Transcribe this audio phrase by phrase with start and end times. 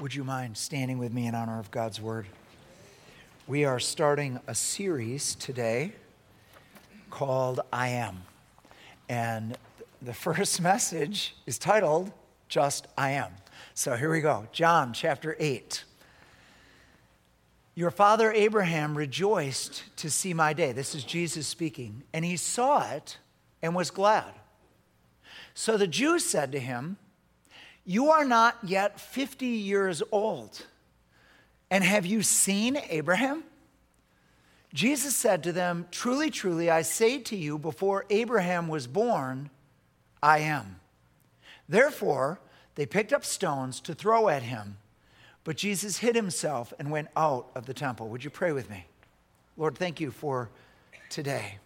[0.00, 2.24] Would you mind standing with me in honor of God's word?
[3.46, 5.92] We are starting a series today
[7.10, 8.22] called I Am.
[9.10, 9.58] And
[10.00, 12.12] the first message is titled
[12.48, 13.30] Just I Am.
[13.74, 15.84] So here we go John chapter 8.
[17.74, 20.72] Your father Abraham rejoiced to see my day.
[20.72, 22.04] This is Jesus speaking.
[22.14, 23.18] And he saw it
[23.60, 24.32] and was glad.
[25.52, 26.96] So the Jews said to him,
[27.90, 30.64] You are not yet 50 years old.
[31.72, 33.42] And have you seen Abraham?
[34.72, 39.50] Jesus said to them, Truly, truly, I say to you, before Abraham was born,
[40.22, 40.78] I am.
[41.68, 42.38] Therefore,
[42.76, 44.76] they picked up stones to throw at him.
[45.42, 48.06] But Jesus hid himself and went out of the temple.
[48.10, 48.86] Would you pray with me?
[49.56, 50.48] Lord, thank you for
[51.08, 51.58] today.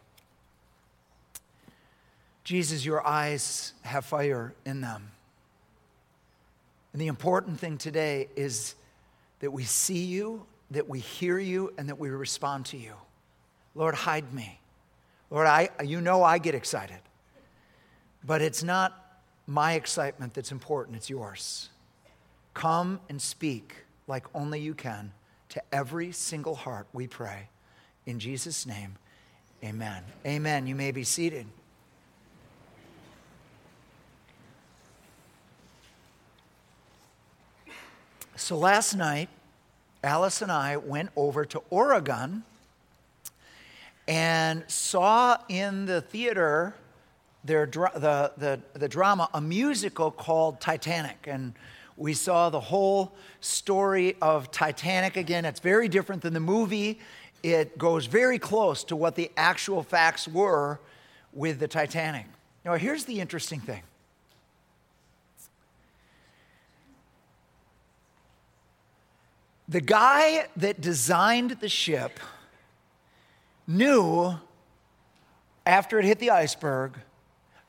[2.45, 5.11] Jesus, your eyes have fire in them.
[6.95, 8.77] And the important thing today is
[9.41, 12.95] that we see you, that we hear you, and that we respond to you.
[13.75, 14.61] Lord, hide me.
[15.29, 17.01] Lord, I, you know I get excited.
[18.25, 21.69] But it's not my excitement that's important, it's yours.
[22.55, 23.75] Come and speak
[24.07, 25.13] like only you can
[25.49, 27.49] to every single heart, we pray.
[28.07, 28.95] In Jesus' name,
[29.65, 30.05] amen.
[30.25, 30.69] Amen.
[30.69, 31.47] You may be seated.
[38.37, 39.29] So last night,
[40.03, 42.43] Alice and I went over to Oregon
[44.09, 46.75] and saw in the theater
[47.45, 51.27] their, the, the, the drama a musical called Titanic.
[51.29, 51.55] And
[51.97, 55.45] we saw the whole story of Titanic again.
[55.45, 56.99] It's very different than the movie.
[57.45, 60.81] It goes very close to what the actual facts were
[61.33, 62.27] with the Titanic.
[62.65, 63.83] Now, here's the interesting thing
[69.69, 72.21] The guy that designed the ship
[73.67, 74.35] knew
[75.65, 76.99] after it hit the iceberg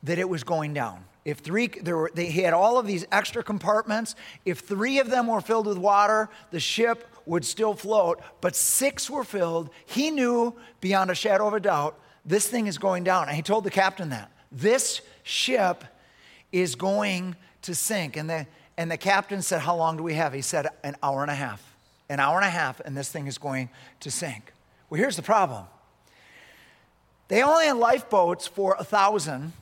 [0.04, 1.06] that it was going down.
[1.24, 4.16] If three, there were, they, he had all of these extra compartments.
[4.44, 9.10] If three of them were filled with water, the ship would still float, but six
[9.10, 9.72] were filled.
[9.86, 13.28] He knew beyond a shadow of a doubt this thing is going down.
[13.28, 15.84] And he told the captain that this ship
[16.52, 18.18] is going to sink.
[18.18, 18.48] And the,
[18.78, 20.34] and the captain said, How long do we have?
[20.34, 21.75] He said, An hour and a half
[22.10, 23.70] an hour and a half, and this thing is going
[24.02, 24.54] to sink.
[24.90, 25.66] Well, here's the problem
[27.28, 29.54] they only had lifeboats for a thousand,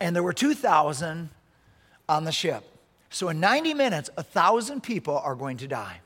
[0.00, 1.28] and there were 2,000
[2.08, 2.64] on the ship.
[3.10, 6.00] So in 90 minutes, a thousand people are going to die.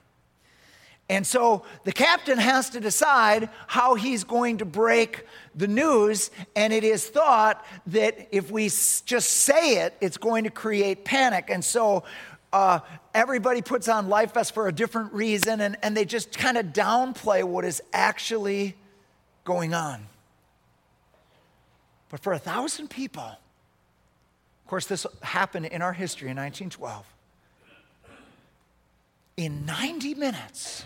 [1.08, 5.26] And so the captain has to decide how he's going to break
[5.56, 6.30] the news.
[6.54, 11.46] And it is thought that if we just say it, it's going to create panic.
[11.48, 12.04] And so
[12.52, 12.80] uh,
[13.14, 16.66] everybody puts on life vests for a different reason, and, and they just kind of
[16.66, 18.76] downplay what is actually
[19.44, 20.06] going on.
[22.08, 27.06] But for a thousand people, of course, this happened in our history in 1912.
[29.36, 30.84] In 90 minutes,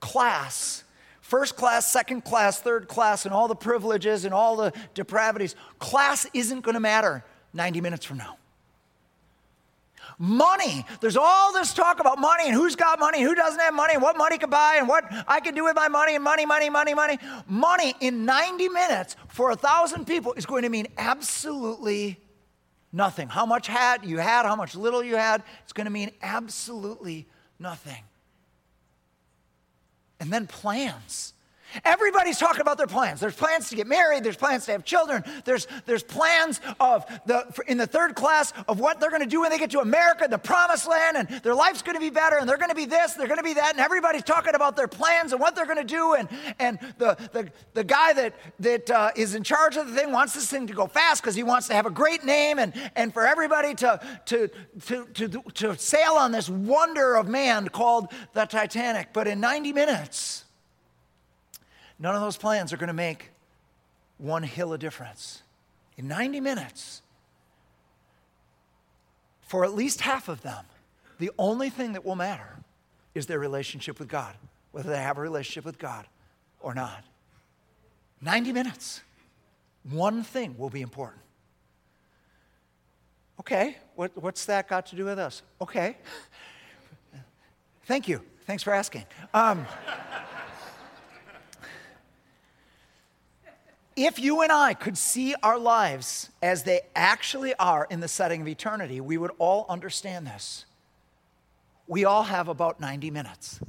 [0.00, 0.82] class,
[1.20, 6.26] first class, second class, third class, and all the privileges and all the depravities, class
[6.32, 7.22] isn't going to matter
[7.52, 8.38] 90 minutes from now.
[10.18, 10.84] Money.
[11.00, 14.02] There's all this talk about money and who's got money, who doesn't have money, and
[14.02, 16.70] what money can buy, and what I can do with my money, and money, money,
[16.70, 17.18] money, money.
[17.46, 22.18] Money in 90 minutes for a thousand people is going to mean absolutely
[22.92, 23.28] nothing.
[23.28, 27.26] How much had you had, how much little you had, it's going to mean absolutely
[27.58, 28.02] nothing.
[30.18, 31.34] And then plans.
[31.84, 33.20] Everybody's talking about their plans.
[33.20, 37.46] There's plans to get married, there's plans to have children, there's, there's plans of the,
[37.66, 40.26] in the third class of what they're going to do when they get to America,
[40.28, 42.86] the promised land, and their life's going to be better, and they're going to be
[42.86, 45.66] this, they're going to be that, and everybody's talking about their plans and what they're
[45.66, 46.14] going to do.
[46.14, 46.28] And,
[46.58, 50.34] and the, the, the guy that, that uh, is in charge of the thing wants
[50.34, 53.12] this thing to go fast because he wants to have a great name and, and
[53.12, 54.50] for everybody to, to,
[54.86, 59.08] to, to, to sail on this wonder of man called the Titanic.
[59.12, 60.45] But in 90 minutes,
[61.98, 63.30] None of those plans are going to make
[64.18, 65.42] one hill of difference.
[65.96, 67.02] In 90 minutes,
[69.46, 70.64] for at least half of them,
[71.18, 72.58] the only thing that will matter
[73.14, 74.34] is their relationship with God,
[74.72, 76.06] whether they have a relationship with God
[76.60, 77.04] or not.
[78.20, 79.00] 90 minutes.
[79.90, 81.22] One thing will be important.
[83.38, 85.42] Okay, what, what's that got to do with us?
[85.60, 85.96] Okay.
[87.84, 88.20] Thank you.
[88.46, 89.04] Thanks for asking.
[89.32, 89.66] Um,
[93.96, 98.42] If you and I could see our lives as they actually are in the setting
[98.42, 100.66] of eternity, we would all understand this.
[101.88, 103.60] we all have about 90 minutes.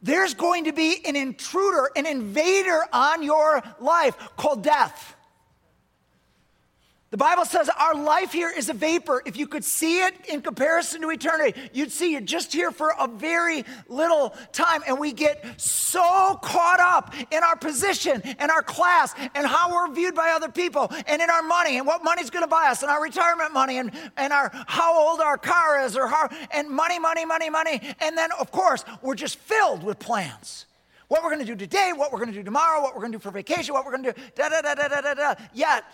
[0.00, 5.15] There's going to be an intruder, an invader on your life called death.
[7.10, 9.22] The Bible says our life here is a vapor.
[9.24, 12.92] If you could see it in comparison to eternity, you'd see you're just here for
[12.98, 14.82] a very little time.
[14.88, 19.94] And we get so caught up in our position and our class and how we're
[19.94, 22.82] viewed by other people and in our money and what money's going to buy us
[22.82, 26.68] and our retirement money and, and our how old our car is or how, and
[26.68, 27.80] money, money, money, money.
[28.00, 30.66] And then, of course, we're just filled with plans.
[31.08, 33.12] What we're going to do today, what we're going to do tomorrow, what we're going
[33.12, 35.14] to do for vacation, what we're going to do, da da da da da da
[35.14, 35.34] da.
[35.54, 35.84] Yet,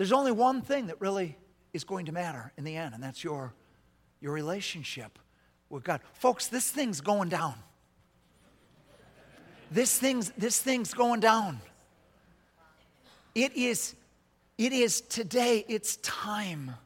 [0.00, 1.36] there's only one thing that really
[1.74, 3.52] is going to matter in the end, and that's your,
[4.22, 5.18] your relationship
[5.68, 6.00] with God.
[6.14, 7.52] Folks, this thing's going down.
[9.70, 11.60] This thing's, this thing's going down.
[13.34, 13.94] It is,
[14.56, 16.76] it is today, it's time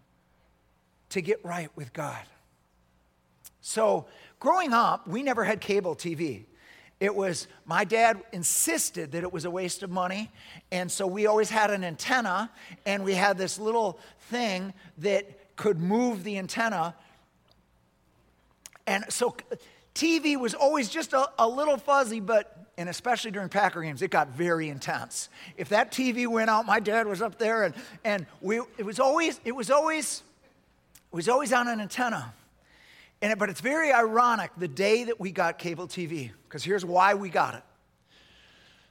[1.11, 2.25] to get right with God.
[3.61, 4.07] So,
[4.41, 6.47] growing up, we never had cable TV.
[7.05, 10.31] It was, my dad insisted that it was a waste of money.
[10.73, 12.51] And so we always had an antenna,
[12.87, 13.99] and we had this little
[14.31, 16.95] thing that could move the antenna.
[18.87, 19.37] And so
[19.95, 24.11] TV was always just a, a little fuzzy, but and especially during Packer games, it
[24.11, 25.29] got very intense.
[25.59, 28.99] If that TV went out, my dad was up there, and, and we, it was
[28.99, 30.23] always, it was always,
[31.13, 32.33] it was always on an antenna.
[33.25, 37.15] And but it's very ironic the day that we got cable TV, because here's why
[37.15, 37.63] we got it.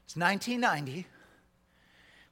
[0.06, 1.06] It's 1990.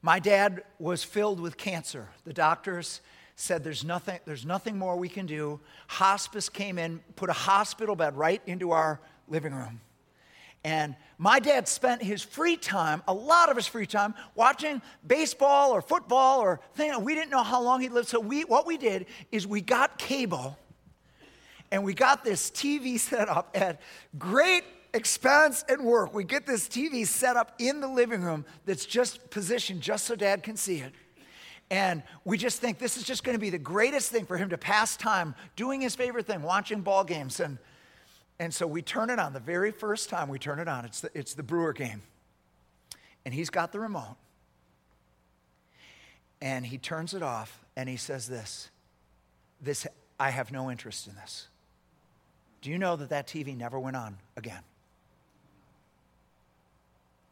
[0.01, 2.09] My dad was filled with cancer.
[2.25, 3.01] The doctors
[3.36, 5.59] said there's nothing, there's nothing more we can do.
[5.89, 9.80] Hospice came in, put a hospital bed right into our living room.
[10.63, 15.69] And my dad spent his free time, a lot of his free time, watching baseball
[15.69, 17.00] or football or thing.
[17.03, 18.07] We didn't know how long he'd live.
[18.07, 20.57] So we, what we did is we got cable
[21.71, 23.81] and we got this TV set up at
[24.18, 24.63] great
[24.94, 26.13] expense and work.
[26.13, 30.15] We get this TV set up in the living room that's just positioned just so
[30.15, 30.94] dad can see it.
[31.69, 34.50] And we just think this is just going to be the greatest thing for him
[34.50, 37.39] to pass time doing his favorite thing, watching ball games.
[37.39, 37.57] And,
[38.39, 40.83] and so we turn it on the very first time we turn it on.
[40.83, 42.01] It's the, it's the Brewer game.
[43.24, 44.17] And he's got the remote.
[46.41, 48.69] And he turns it off and he says this,
[49.62, 49.88] this
[50.19, 51.47] I have no interest in this.
[52.61, 54.61] Do you know that that TV never went on again?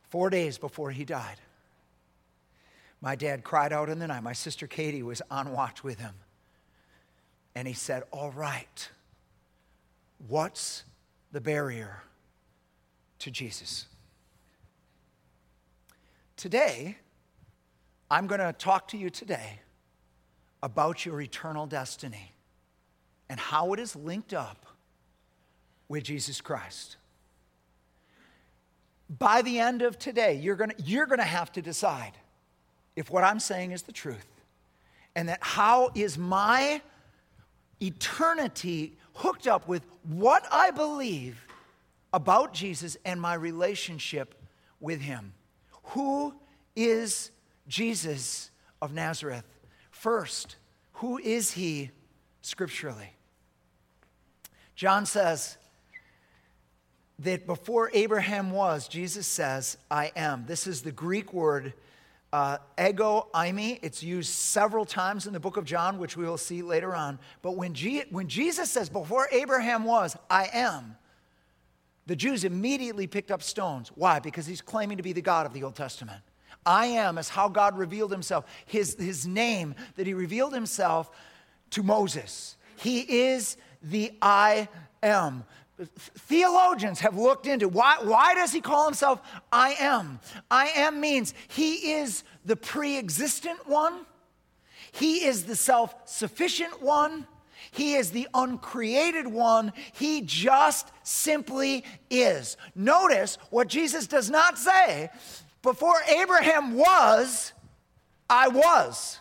[0.10, 1.38] Four days before he died,
[3.00, 4.24] my dad cried out in the night.
[4.24, 6.16] My sister Katie was on watch with him.
[7.56, 8.90] And he said, All right,
[10.28, 10.84] what's
[11.32, 12.04] the barrier
[13.20, 13.86] to Jesus?
[16.36, 16.98] Today,
[18.10, 19.60] I'm going to talk to you today
[20.64, 22.32] about your eternal destiny
[23.30, 24.69] and how it is linked up
[25.90, 26.96] with Jesus Christ.
[29.10, 32.14] By the end of today, you're gonna, you're gonna have to decide
[32.96, 34.28] if what I'm saying is the truth
[35.16, 36.82] and that how is my
[37.82, 41.46] eternity hooked up with what I believe
[42.14, 44.36] about Jesus and my relationship
[44.80, 45.34] with Him.
[45.84, 46.34] Who
[46.76, 47.32] is
[47.68, 48.52] Jesus
[48.82, 49.46] of Nazareth?
[49.92, 50.56] First,
[50.94, 51.92] who is He
[52.42, 53.14] scripturally?
[54.76, 55.58] John says,
[57.20, 60.46] that before Abraham was, Jesus says, I am.
[60.48, 61.74] This is the Greek word
[62.32, 63.80] uh, ego eimi.
[63.82, 67.20] It's used several times in the book of John, which we will see later on.
[67.42, 70.96] But when, G- when Jesus says, before Abraham was, I am,
[72.06, 73.92] the Jews immediately picked up stones.
[73.96, 74.20] Why?
[74.20, 76.22] Because he's claiming to be the God of the Old Testament.
[76.66, 81.12] I am is how God revealed himself, his, his name that he revealed himself
[81.72, 82.56] to Moses.
[82.78, 84.70] He is the I
[85.04, 85.44] am
[85.88, 89.22] theologians have looked into why, why does he call himself
[89.52, 90.20] I am?
[90.52, 94.06] I am means he is the pre existent one,
[94.92, 97.28] he is the self sufficient one.
[97.72, 99.74] He is the uncreated one.
[99.94, 102.58] He just simply is.
[102.74, 105.10] Notice what Jesus does not say
[105.62, 107.54] before Abraham was,
[108.30, 109.20] I was.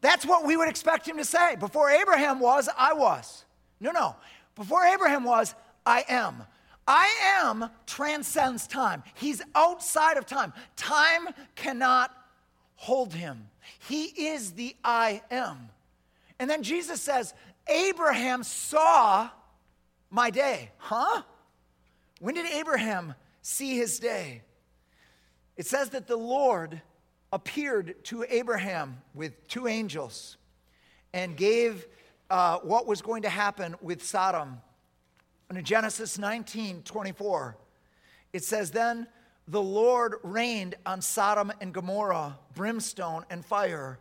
[0.00, 1.56] That's what we would expect him to say.
[1.56, 3.44] Before Abraham was, I was.
[3.80, 4.16] No, no.
[4.58, 5.54] Before Abraham was,
[5.86, 6.42] I am.
[6.86, 9.04] I am transcends time.
[9.14, 10.52] He's outside of time.
[10.76, 12.10] Time cannot
[12.74, 13.48] hold him.
[13.78, 15.68] He is the I am.
[16.40, 17.34] And then Jesus says,
[17.68, 19.30] Abraham saw
[20.10, 20.70] my day.
[20.78, 21.22] Huh?
[22.20, 24.42] When did Abraham see his day?
[25.56, 26.82] It says that the Lord
[27.32, 30.36] appeared to Abraham with two angels
[31.12, 31.86] and gave
[32.30, 34.60] uh, what was going to happen with Sodom.
[35.48, 37.56] And in Genesis 19 24,
[38.32, 39.06] it says, Then
[39.46, 43.98] the Lord rained on Sodom and Gomorrah brimstone and fire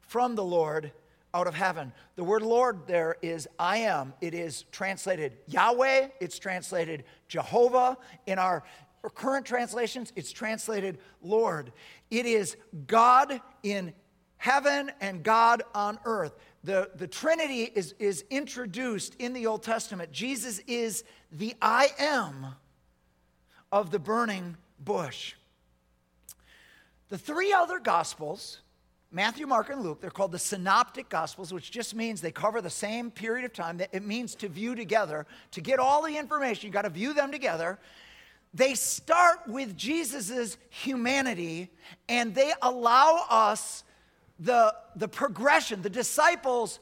[0.00, 0.92] from the Lord
[1.34, 1.92] out of heaven.
[2.16, 4.14] The word Lord there is I am.
[4.20, 7.96] It is translated Yahweh, it's translated Jehovah.
[8.26, 8.64] In our
[9.14, 11.72] current translations, it's translated Lord.
[12.10, 12.56] It is
[12.86, 13.92] God in
[14.38, 16.34] heaven and God on earth.
[16.64, 20.10] The, the Trinity is, is introduced in the Old Testament.
[20.12, 22.46] Jesus is the I am
[23.70, 25.34] of the burning bush.
[27.10, 28.60] The three other Gospels,
[29.10, 32.68] Matthew, Mark, and Luke, they're called the Synoptic Gospels, which just means they cover the
[32.68, 33.80] same period of time.
[33.92, 35.26] It means to view together.
[35.52, 37.78] To get all the information, you've got to view them together.
[38.52, 41.70] They start with Jesus' humanity
[42.08, 43.84] and they allow us
[44.38, 45.82] the, the progression.
[45.82, 46.80] The disciples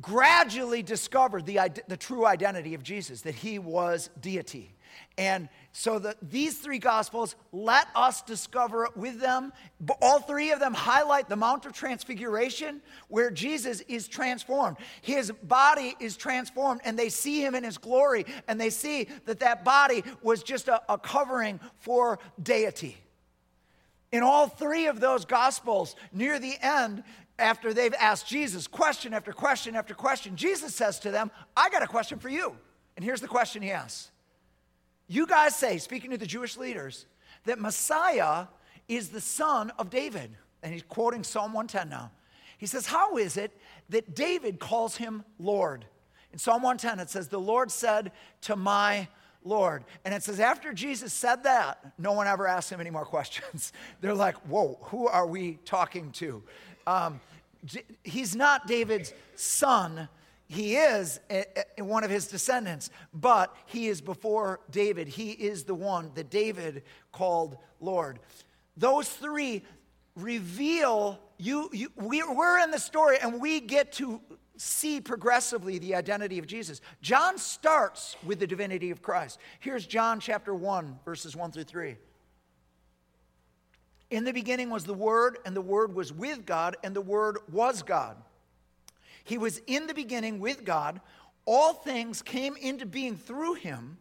[0.00, 4.74] gradually discovered the, the true identity of Jesus, that he was deity.
[5.18, 9.52] And so the, these three gospels let us discover it with them.
[10.00, 14.76] All three of them highlight the Mount of Transfiguration where Jesus is transformed.
[15.02, 19.40] His body is transformed, and they see him in his glory, and they see that
[19.40, 22.96] that body was just a, a covering for deity.
[24.14, 27.02] In all three of those gospels, near the end,
[27.36, 31.82] after they've asked Jesus question after question after question, Jesus says to them, I got
[31.82, 32.56] a question for you.
[32.94, 34.12] And here's the question he asks
[35.08, 37.06] you guys say, speaking to the Jewish leaders,
[37.44, 38.46] that Messiah
[38.86, 40.30] is the son of David.
[40.62, 42.12] And he's quoting Psalm 110 now.
[42.56, 43.50] He says, How is it
[43.88, 45.86] that David calls him Lord?
[46.32, 49.08] In Psalm 110, it says, The Lord said to my
[49.44, 49.84] Lord.
[50.04, 53.72] And it says, after Jesus said that, no one ever asked him any more questions.
[54.00, 56.42] They're like, Whoa, who are we talking to?
[56.86, 57.20] Um,
[58.02, 60.08] he's not David's son,
[60.46, 61.44] he is a,
[61.78, 65.08] a, one of his descendants, but he is before David.
[65.08, 66.82] He is the one that David
[67.12, 68.18] called Lord.
[68.76, 69.62] Those three
[70.14, 74.20] reveal you, you we, we're in the story and we get to
[74.56, 76.80] see progressively the identity of Jesus.
[77.02, 79.38] John starts with the divinity of Christ.
[79.60, 81.96] Here's John chapter 1, verses 1 through 3.
[84.10, 87.38] In the beginning was the Word, and the Word was with God, and the Word
[87.50, 88.16] was God.
[89.24, 91.00] He was in the beginning with God.
[91.46, 93.98] All things came into being through him,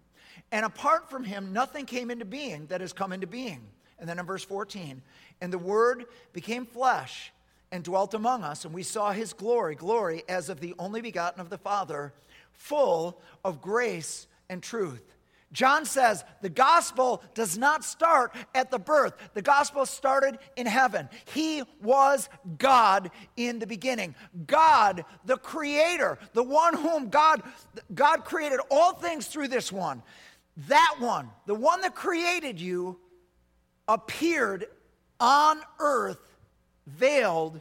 [0.52, 3.62] and apart from him, nothing came into being that has come into being.
[3.98, 5.02] And then in verse 14,
[5.42, 7.32] and the Word became flesh
[7.74, 11.42] and dwelt among us, and we saw his glory, glory as of the only begotten
[11.42, 12.14] of the Father,
[12.52, 15.16] full of grace and truth.
[15.52, 19.14] John says the gospel does not start at the birth.
[19.34, 21.10] The gospel started in heaven.
[21.34, 24.14] He was God in the beginning.
[24.46, 27.42] God, the creator, the one whom God
[27.94, 30.04] God created all things through this one.
[30.68, 33.00] That one, the one that created you
[33.88, 34.66] appeared
[35.20, 36.33] on earth
[36.88, 37.60] veiled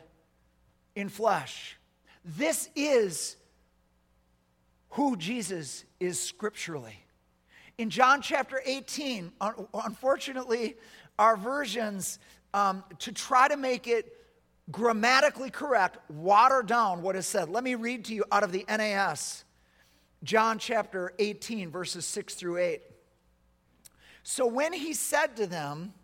[0.95, 1.77] in flesh.
[2.25, 3.37] This is
[4.91, 7.05] who Jesus is scripturally.
[7.79, 9.33] In John chapter 18,
[9.75, 10.77] unfortunately,
[11.19, 12.19] our versions,
[12.55, 14.17] um, to try to make it
[14.71, 17.49] grammatically correct, water down what is said.
[17.49, 19.45] Let me read to you out of the NAS,
[20.23, 22.83] John chapter 18, verses 6 through 8.
[24.23, 25.95] So when he said to them,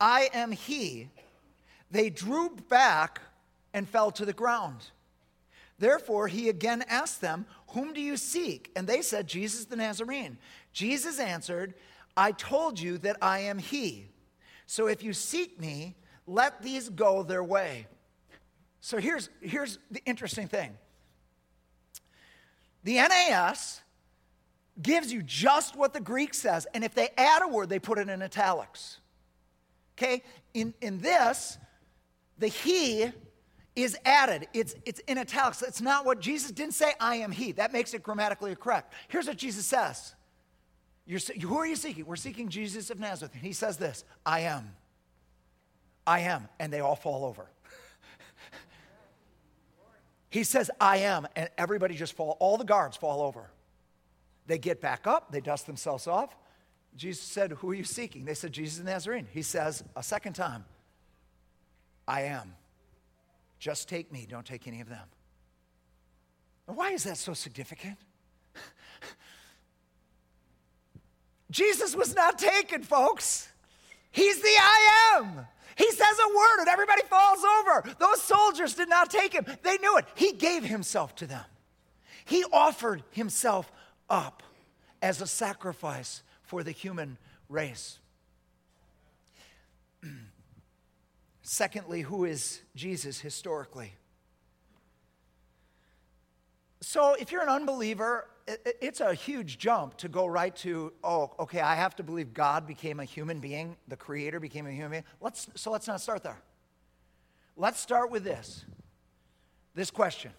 [0.00, 1.08] I am he,
[1.90, 3.20] they drew back
[3.72, 4.90] and fell to the ground.
[5.78, 8.70] Therefore, he again asked them, Whom do you seek?
[8.76, 10.38] And they said, Jesus the Nazarene.
[10.72, 11.74] Jesus answered,
[12.16, 14.08] I told you that I am he.
[14.66, 17.86] So if you seek me, let these go their way.
[18.80, 20.76] So here's, here's the interesting thing
[22.82, 23.82] the NAS
[24.80, 27.98] gives you just what the Greek says, and if they add a word, they put
[27.98, 28.98] it in italics.
[29.96, 30.22] Okay?
[30.54, 31.58] In, in this,
[32.40, 33.12] the he
[33.76, 34.48] is added.
[34.52, 35.62] It's, it's in italics.
[35.62, 37.52] It's not what Jesus didn't say, I am he.
[37.52, 38.92] That makes it grammatically correct.
[39.08, 40.14] Here's what Jesus says
[41.06, 42.06] you're, who are you seeking?
[42.06, 43.32] We're seeking Jesus of Nazareth.
[43.34, 44.72] And he says this I am.
[46.06, 46.48] I am.
[46.58, 47.50] And they all fall over.
[50.30, 51.26] he says, I am.
[51.36, 53.50] And everybody just fall, all the guards fall over.
[54.46, 56.36] They get back up, they dust themselves off.
[56.96, 58.24] Jesus said, Who are you seeking?
[58.24, 59.28] They said, Jesus of Nazarene.
[59.32, 60.64] He says a second time,
[62.06, 62.54] I am.
[63.58, 65.06] Just take me, don't take any of them.
[66.66, 67.98] why is that so significant?
[71.50, 73.48] Jesus was not taken, folks.
[74.10, 75.46] He's the I am.
[75.76, 77.94] He says a word and everybody falls over.
[77.98, 79.46] Those soldiers did not take him.
[79.62, 80.06] They knew it.
[80.14, 81.44] He gave himself to them.
[82.24, 83.70] He offered himself
[84.08, 84.42] up
[85.00, 87.98] as a sacrifice for the human race.
[91.52, 93.94] Secondly, who is Jesus historically?
[96.80, 101.60] So, if you're an unbeliever, it's a huge jump to go right to, oh, okay,
[101.60, 105.04] I have to believe God became a human being, the Creator became a human being.
[105.20, 106.40] Let's, so, let's not start there.
[107.56, 108.64] Let's start with this
[109.74, 110.30] this question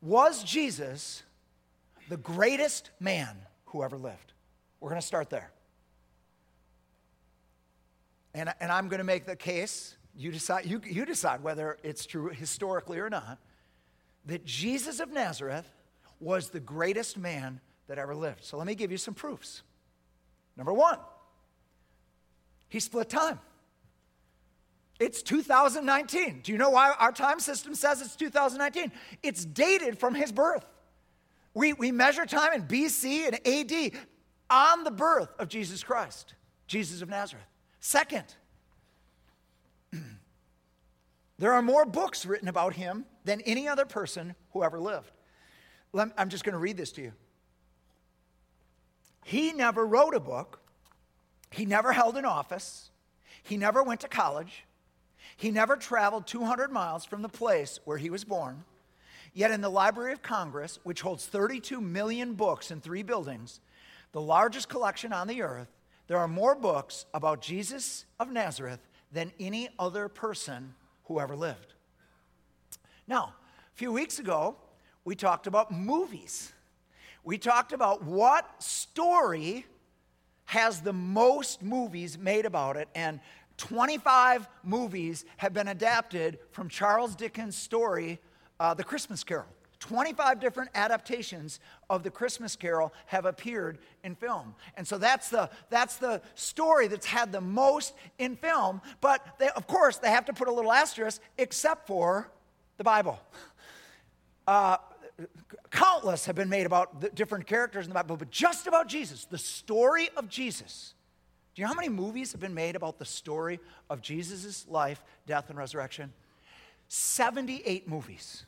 [0.00, 1.24] Was Jesus
[2.08, 4.32] the greatest man who ever lived?
[4.78, 5.50] We're going to start there.
[8.32, 12.06] And, and I'm going to make the case, you decide, you, you decide whether it's
[12.06, 13.38] true historically or not,
[14.26, 15.70] that Jesus of Nazareth
[16.20, 18.44] was the greatest man that ever lived.
[18.44, 19.62] So let me give you some proofs.
[20.56, 20.98] Number one,
[22.68, 23.38] he split time.
[25.00, 26.40] It's 2019.
[26.42, 28.92] Do you know why our time system says it's 2019?
[29.22, 30.64] It's dated from his birth.
[31.52, 34.00] We, we measure time in BC and AD
[34.50, 36.34] on the birth of Jesus Christ,
[36.66, 37.44] Jesus of Nazareth.
[37.80, 38.34] Second,
[41.38, 45.10] there are more books written about him than any other person who ever lived.
[45.94, 47.12] I'm just going to read this to you.
[49.24, 50.60] He never wrote a book,
[51.50, 52.90] he never held an office,
[53.42, 54.64] he never went to college,
[55.36, 58.64] he never traveled 200 miles from the place where he was born.
[59.32, 63.60] Yet, in the Library of Congress, which holds 32 million books in three buildings,
[64.12, 65.68] the largest collection on the earth,
[66.06, 71.74] there are more books about Jesus of Nazareth than any other person who ever lived.
[73.06, 73.34] Now,
[73.72, 74.56] a few weeks ago,
[75.04, 76.52] we talked about movies.
[77.22, 79.66] We talked about what story
[80.46, 83.20] has the most movies made about it, and
[83.56, 88.20] 25 movies have been adapted from Charles Dickens' story,
[88.60, 89.46] uh, The Christmas Carol.
[89.80, 94.54] 25 different adaptations of the Christmas Carol have appeared in film.
[94.76, 98.80] And so that's the, that's the story that's had the most in film.
[99.00, 102.30] But they, of course, they have to put a little asterisk, except for
[102.76, 103.18] the Bible.
[104.46, 104.76] Uh,
[105.70, 109.24] countless have been made about the different characters in the Bible, but just about Jesus,
[109.24, 110.94] the story of Jesus.
[111.54, 115.02] Do you know how many movies have been made about the story of Jesus' life,
[115.26, 116.12] death, and resurrection?
[116.88, 118.44] 78 movies.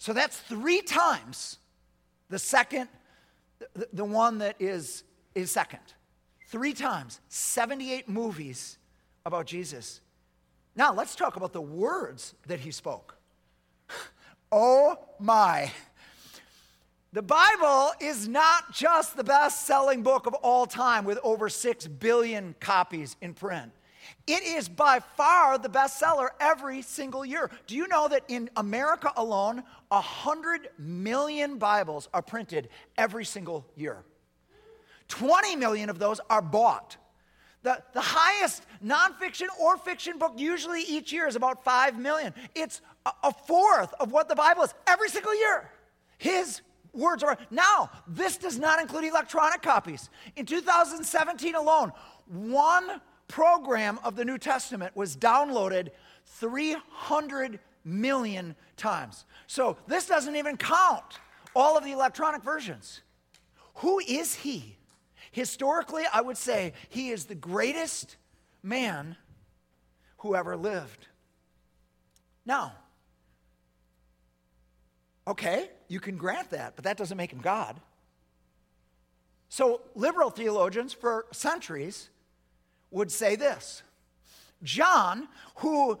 [0.00, 1.58] So that's three times
[2.30, 2.88] the second,
[3.74, 5.80] the, the one that is, is second.
[6.46, 8.78] Three times, 78 movies
[9.26, 10.00] about Jesus.
[10.74, 13.16] Now let's talk about the words that he spoke.
[14.52, 15.70] Oh my.
[17.12, 21.86] The Bible is not just the best selling book of all time with over 6
[21.86, 23.70] billion copies in print.
[24.26, 27.48] It is by far the bestseller every single year.
[27.66, 34.04] Do you know that in America alone, 100 million Bibles are printed every single year?
[35.08, 36.96] 20 million of those are bought.
[37.62, 42.32] The, the highest nonfiction or fiction book usually each year is about 5 million.
[42.54, 45.70] It's a, a fourth of what the Bible is every single year.
[46.16, 47.36] His words are.
[47.50, 50.08] Now, this does not include electronic copies.
[50.36, 51.92] In 2017 alone,
[52.26, 55.88] one program of the New Testament was downloaded
[56.26, 59.24] 300 million times.
[59.46, 61.18] So this doesn't even count
[61.54, 63.02] all of the electronic versions.
[63.76, 64.76] Who is he?
[65.32, 68.16] Historically, I would say he is the greatest
[68.62, 69.16] man
[70.18, 71.06] who ever lived.
[72.44, 72.72] Now,
[75.26, 77.80] okay, you can grant that, but that doesn't make him God.
[79.48, 82.08] So, liberal theologians for centuries
[82.90, 83.82] would say this
[84.62, 85.98] John, who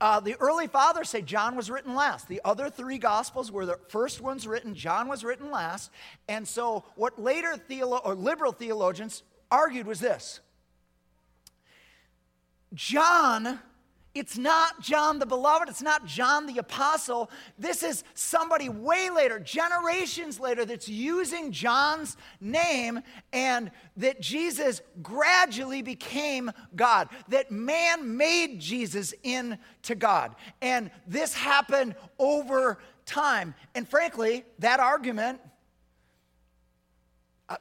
[0.00, 2.28] uh, the early fathers say John was written last.
[2.28, 4.74] The other three gospels were the first ones written.
[4.74, 5.90] John was written last.
[6.28, 10.40] And so, what later theolo- or liberal theologians argued was this
[12.74, 13.58] John
[14.14, 15.68] it's not John the Beloved.
[15.68, 17.30] It's not John the Apostle.
[17.58, 23.00] This is somebody way later, generations later, that's using John's name
[23.32, 30.34] and that Jesus gradually became God, that man made Jesus into God.
[30.62, 33.54] And this happened over time.
[33.74, 35.40] And frankly, that argument
[37.48, 37.56] uh,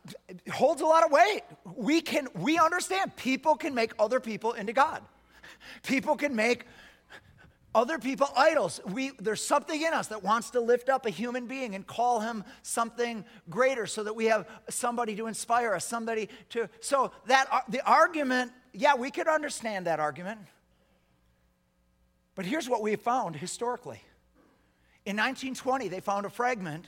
[0.51, 1.41] holds a lot of weight.
[1.75, 5.01] We can we understand people can make other people into God.
[5.84, 6.65] People can make
[7.75, 8.80] other people idols.
[8.86, 12.21] We, there's something in us that wants to lift up a human being and call
[12.21, 16.69] him something greater so that we have somebody to inspire us, somebody to.
[16.80, 20.39] So that the argument, yeah, we could understand that argument.
[22.34, 24.01] But here's what we found historically.
[25.06, 26.86] In 1920, they found a fragment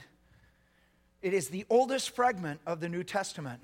[1.22, 3.62] It is the oldest fragment of the New Testament.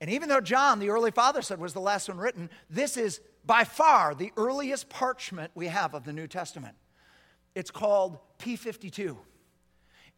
[0.00, 3.20] And even though John, the early father, said was the last one written, this is
[3.44, 6.76] by far the earliest parchment we have of the New Testament.
[7.54, 9.16] It's called P52.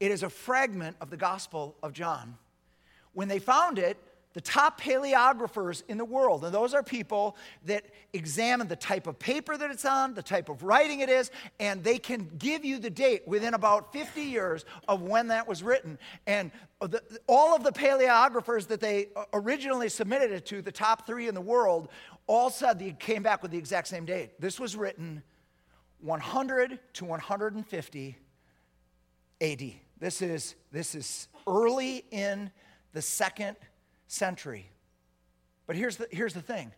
[0.00, 2.36] It is a fragment of the Gospel of John.
[3.12, 3.96] When they found it,
[4.34, 9.16] the top paleographers in the world, and those are people that examine the type of
[9.16, 12.78] paper that it's on, the type of writing it is, and they can give you
[12.80, 15.98] the date within about 50 years of when that was written.
[16.26, 21.28] And the, all of the paleographers that they originally submitted it to, the top three
[21.28, 21.88] in the world,
[22.26, 24.40] all said they came back with the exact same date.
[24.40, 25.22] This was written
[26.00, 28.18] 100 to 150
[29.40, 29.72] AD.
[30.00, 32.50] This is, this is early in
[32.92, 33.56] the second
[34.06, 34.70] century.
[35.66, 36.72] But here's the, here's the thing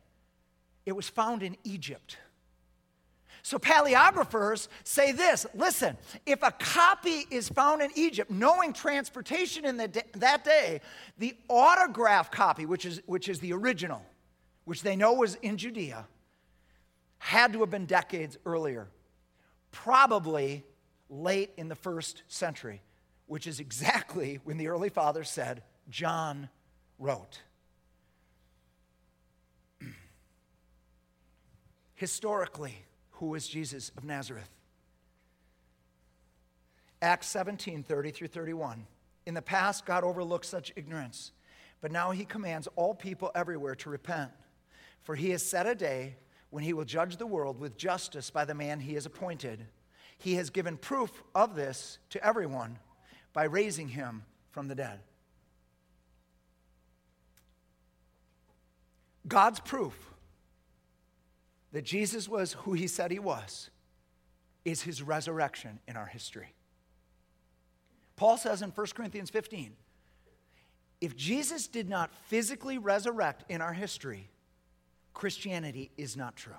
[0.85, 2.17] it was found in Egypt.
[3.43, 9.77] So, paleographers say this listen, if a copy is found in Egypt, knowing transportation in
[9.77, 10.81] the, that day,
[11.19, 14.03] the autograph copy, which is, which is the original,
[14.65, 16.07] which they know was in Judea,
[17.19, 18.89] had to have been decades earlier,
[19.71, 20.65] probably
[21.09, 22.83] late in the first century,
[23.27, 26.49] which is exactly when the early fathers said, John
[26.99, 27.41] wrote.
[31.95, 34.51] Historically, who was Jesus of Nazareth?
[37.03, 38.87] Acts 17 30 through 31.
[39.27, 41.33] In the past, God overlooked such ignorance,
[41.81, 44.31] but now he commands all people everywhere to repent.
[45.03, 46.17] For he has set a day
[46.51, 49.67] when he will judge the world with justice by the man he has appointed.
[50.19, 52.79] He has given proof of this to everyone
[53.33, 55.01] by raising him from the dead.
[59.27, 59.95] God's proof
[61.73, 63.71] that Jesus was who he said he was
[64.65, 66.55] is his resurrection in our history.
[68.17, 69.73] Paul says in 1 Corinthians 15
[71.01, 74.31] if Jesus did not physically resurrect in our history,
[75.13, 76.55] Christianity is not true.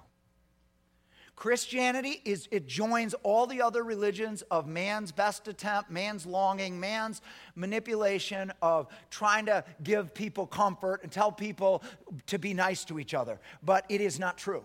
[1.38, 7.22] Christianity is it joins all the other religions of man's best attempt, man's longing, man's
[7.56, 11.84] manipulation of trying to give people comfort and tell people
[12.26, 13.40] to be nice to each other.
[13.62, 14.64] But it is not true.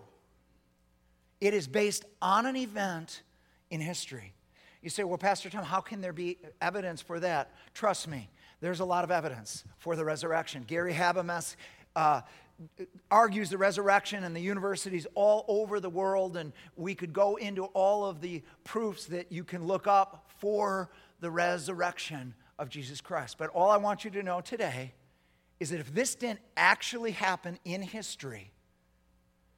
[1.39, 3.21] It is based on an event
[3.69, 4.33] in history.
[4.81, 7.51] You say, well, Pastor Tom, how can there be evidence for that?
[7.75, 8.31] Trust me,
[8.61, 10.63] there's a lot of evidence for the resurrection.
[10.65, 11.55] Gary Habermas
[11.95, 12.21] uh,
[13.11, 17.65] argues the resurrection and the universities all over the world, and we could go into
[17.65, 20.89] all of the proofs that you can look up for
[21.19, 23.37] the resurrection of Jesus Christ.
[23.37, 24.93] But all I want you to know today
[25.59, 28.51] is that if this didn't actually happen in history,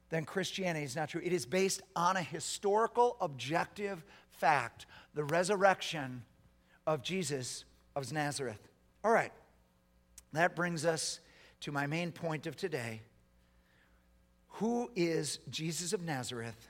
[0.08, 1.20] then Christianity is not true.
[1.24, 6.22] It is based on a historical, objective fact the resurrection
[6.86, 7.64] of Jesus
[7.96, 8.68] of Nazareth.
[9.02, 9.32] All right,
[10.32, 11.20] that brings us
[11.60, 13.00] to my main point of today
[14.56, 16.68] who is Jesus of Nazareth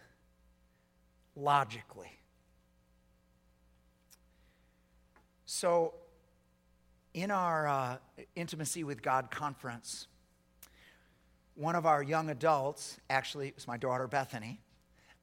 [1.36, 2.10] logically?
[5.44, 5.94] So,
[7.14, 7.96] in our uh,
[8.34, 10.08] Intimacy with God conference,
[11.54, 14.58] one of our young adults, actually, it was my daughter Bethany,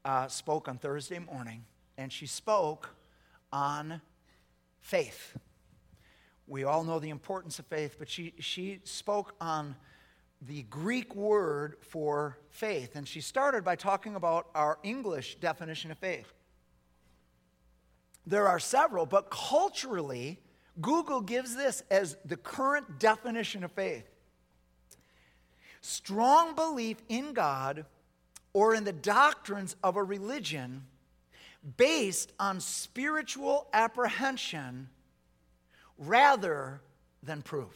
[0.05, 1.65] uh, spoke on Thursday morning,
[1.97, 2.95] and she spoke
[3.51, 4.01] on
[4.79, 5.37] faith.
[6.47, 9.75] We all know the importance of faith, but she, she spoke on
[10.41, 12.95] the Greek word for faith.
[12.95, 16.33] And she started by talking about our English definition of faith.
[18.25, 20.39] There are several, but culturally,
[20.81, 24.09] Google gives this as the current definition of faith
[25.81, 27.85] strong belief in God
[28.53, 30.85] or in the doctrines of a religion
[31.75, 34.87] based on spiritual apprehension
[35.97, 36.81] rather
[37.21, 37.73] than proof.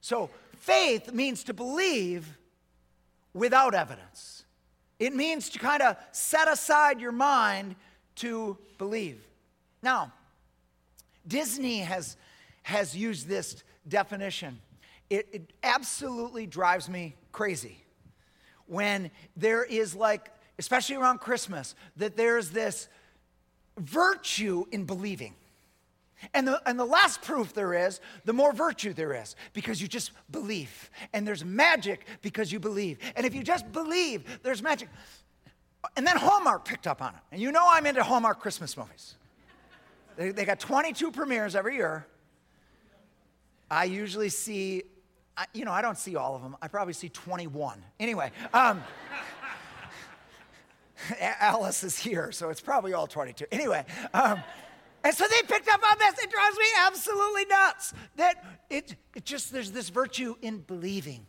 [0.00, 2.36] So, faith means to believe
[3.32, 4.44] without evidence.
[4.98, 7.76] It means to kind of set aside your mind
[8.16, 9.26] to believe.
[9.82, 10.12] Now,
[11.26, 12.16] Disney has,
[12.62, 14.60] has used this definition.
[15.10, 17.78] It, it absolutely drives me crazy
[18.66, 22.88] when there is, like, especially around Christmas, that there's this
[23.78, 25.34] virtue in believing.
[26.32, 29.88] And the, and the less proof there is, the more virtue there is because you
[29.88, 30.90] just believe.
[31.12, 32.98] And there's magic because you believe.
[33.16, 34.88] And if you just believe, there's magic.
[35.96, 37.20] And then Hallmark picked up on it.
[37.32, 39.16] And you know I'm into Hallmark Christmas movies.
[40.16, 42.06] They, they got 22 premieres every year.
[43.70, 44.84] I usually see,
[45.52, 46.56] you know, I don't see all of them.
[46.62, 47.82] I probably see 21.
[47.98, 48.82] Anyway, um,
[51.20, 53.46] Alice is here, so it's probably all 22.
[53.50, 54.42] Anyway, um,
[55.04, 56.18] And so they picked up on this.
[56.24, 61.26] It drives me absolutely nuts that it, it just, there's this virtue in believing.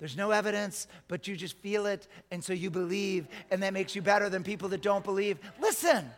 [0.00, 3.94] There's no evidence, but you just feel it, and so you believe, and that makes
[3.94, 5.38] you better than people that don't believe.
[5.60, 6.10] Listen,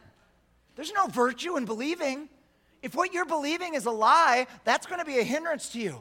[0.74, 2.30] there's no virtue in believing.
[2.80, 6.00] If what you're believing is a lie, that's going to be a hindrance to you.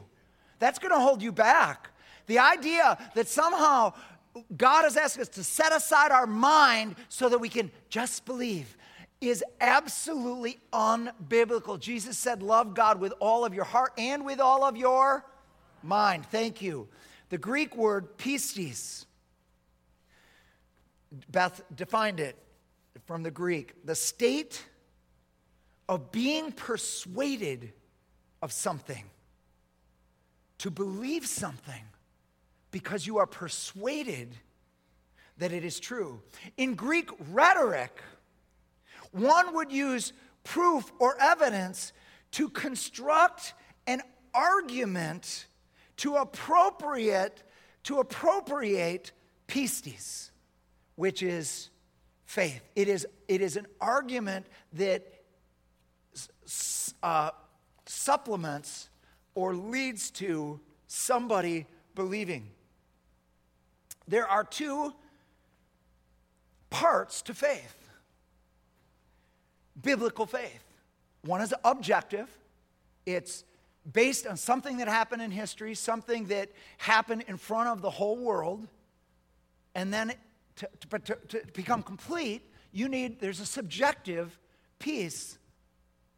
[0.58, 1.90] That's going to hold you back.
[2.26, 3.92] The idea that somehow
[4.56, 8.78] God has asked us to set aside our mind so that we can just believe
[9.28, 11.78] is absolutely unbiblical.
[11.78, 15.24] Jesus said, Love God with all of your heart and with all of your
[15.82, 16.26] mind.
[16.26, 16.88] Thank you.
[17.30, 19.06] The Greek word pistis,
[21.30, 22.36] Beth defined it
[23.06, 24.64] from the Greek the state
[25.88, 27.72] of being persuaded
[28.42, 29.04] of something,
[30.58, 31.82] to believe something
[32.70, 34.34] because you are persuaded
[35.38, 36.20] that it is true.
[36.56, 38.00] In Greek rhetoric,
[39.14, 41.92] one would use proof or evidence
[42.32, 43.54] to construct
[43.86, 44.02] an
[44.34, 45.46] argument
[45.98, 47.42] to appropriate
[47.84, 49.12] to appropriate
[49.46, 50.30] pistis,
[50.96, 51.68] which is
[52.24, 52.62] faith.
[52.74, 55.04] It is, it is an argument that
[57.02, 57.30] uh,
[57.84, 58.88] supplements
[59.34, 62.48] or leads to somebody believing.
[64.08, 64.94] There are two
[66.70, 67.83] parts to faith
[69.80, 70.64] biblical faith.
[71.22, 72.28] One is objective,
[73.06, 73.44] it's
[73.92, 78.16] based on something that happened in history, something that happened in front of the whole
[78.16, 78.66] world.
[79.74, 80.14] And then
[80.56, 84.38] to, to, to, become complete, you need, there's a subjective
[84.78, 85.38] piece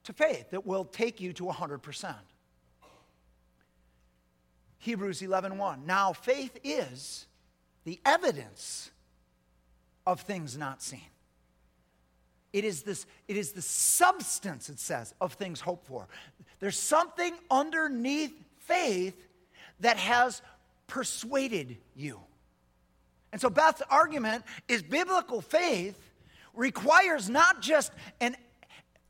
[0.05, 2.15] to faith that will take you to 100%.
[4.79, 5.57] Hebrews 11:1.
[5.57, 5.87] 1.
[5.87, 7.27] Now faith is
[7.85, 8.91] the evidence
[10.07, 11.01] of things not seen.
[12.57, 16.09] It is, this, it is the substance, it says, of things hoped for.
[16.59, 19.29] There's something underneath faith
[19.81, 20.41] that has
[20.87, 22.19] persuaded you.
[23.31, 26.01] And so Beth's argument is biblical faith
[26.55, 27.93] requires not just
[28.23, 28.35] an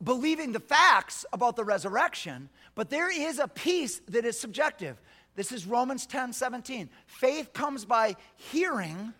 [0.03, 4.99] believing the facts about the resurrection, but there is a piece that is subjective.
[5.35, 6.89] This is Romans 10 17.
[7.05, 9.13] Faith comes by hearing,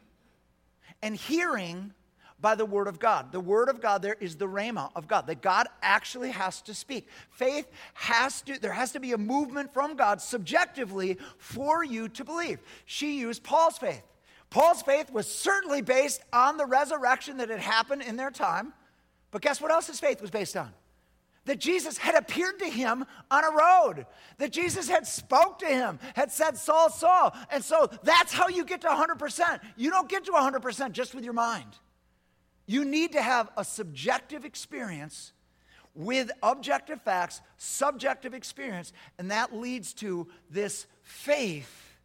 [1.02, 1.94] and hearing
[2.40, 3.32] by the Word of God.
[3.32, 6.74] The Word of God there is the Rhema of God, that God actually has to
[6.74, 7.08] speak.
[7.30, 12.24] Faith has to, there has to be a movement from God subjectively for you to
[12.24, 12.60] believe.
[12.86, 14.04] She used Paul's faith.
[14.50, 18.74] Paul's faith was certainly based on the resurrection that had happened in their time,
[19.32, 20.72] but guess what else his faith was based on?
[21.48, 24.06] that Jesus had appeared to him on a road,
[24.38, 27.36] that Jesus had spoke to him, had said, Saul, Saul.
[27.50, 29.62] And so that's how you get to 100%.
[29.76, 31.78] You don't get to 100% just with your mind.
[32.68, 35.34] You need to have a subjective experience
[35.96, 41.98] with objective facts, subjective experience, and that leads to this faith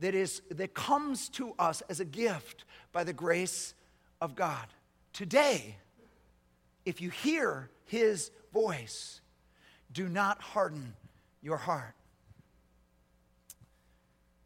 [0.00, 3.74] that is that comes to us as a gift by the grace
[4.20, 4.66] of God.
[5.12, 5.76] Today,
[6.86, 9.20] if you hear his voice.
[9.92, 10.94] Do not harden
[11.42, 11.94] your heart.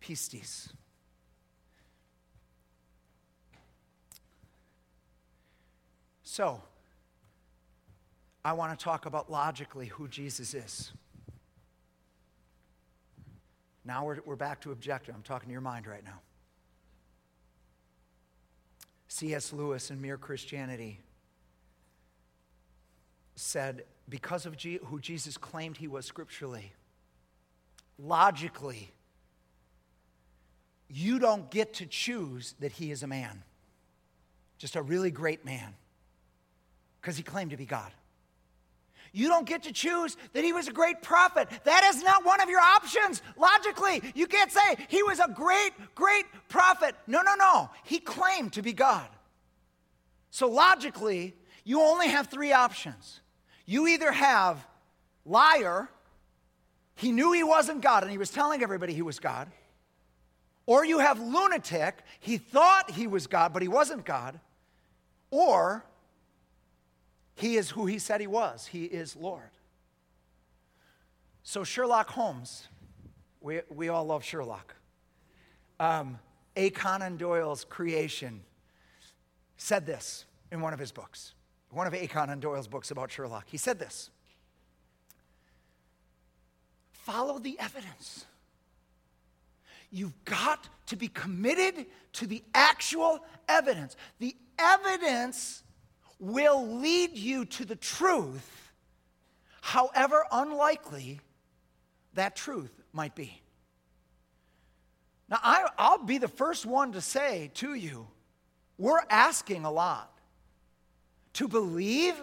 [0.01, 0.71] Pistis.
[6.33, 6.63] So,
[8.43, 10.91] I want to talk about logically who Jesus is.
[13.85, 15.15] Now we're, we're back to objective.
[15.15, 16.21] I'm talking to your mind right now.
[19.09, 19.53] C.S.
[19.53, 21.01] Lewis in Mere Christianity
[23.37, 26.73] said, because of G- who Jesus claimed he was scripturally,
[27.99, 28.91] logically,
[30.89, 33.43] you don't get to choose that he is a man,
[34.57, 35.75] just a really great man,
[37.03, 37.91] because he claimed to be God.
[39.13, 41.49] You don't get to choose that he was a great prophet.
[41.65, 43.21] That is not one of your options.
[43.37, 46.95] Logically, you can't say he was a great, great prophet.
[47.07, 47.69] No, no, no.
[47.85, 49.07] He claimed to be God.
[50.31, 51.35] So logically,
[51.65, 53.21] you only have three options
[53.65, 54.67] you either have
[55.25, 55.89] liar,
[56.95, 59.49] he knew he wasn't God and he was telling everybody he was God,
[60.67, 64.39] or you have lunatic, he thought he was God but he wasn't God,
[65.31, 65.85] or
[67.35, 69.51] he is who he said he was, he is Lord.
[71.43, 72.69] So, Sherlock Holmes,
[73.41, 74.75] we, we all love Sherlock.
[75.81, 76.19] Um,
[76.57, 76.71] A.
[76.71, 78.43] Conan Doyle's creation
[79.57, 81.35] said this in one of his books
[81.73, 82.07] one of A.
[82.07, 83.47] Conan Doyle's books about Sherlock.
[83.49, 84.11] He said this
[86.93, 88.27] Follow the evidence.
[89.91, 93.97] You've got to be committed to the actual evidence.
[94.21, 95.63] The evidence
[96.23, 98.73] will lead you to the truth
[99.61, 101.21] however unlikely
[102.15, 103.43] that truth might be.
[105.29, 108.07] Now, I, will be the first one to say to you,
[108.79, 110.11] we're asking a lot.
[111.35, 112.15] To believe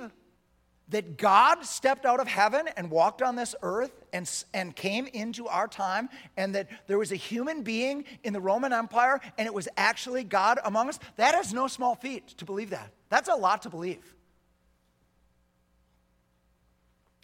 [0.90, 5.48] that God stepped out of heaven and walked on this earth and, and came into
[5.48, 9.54] our time, and that there was a human being in the Roman Empire and it
[9.54, 12.92] was actually God among us, that is no small feat to believe that.
[13.10, 14.16] That's a lot to believe.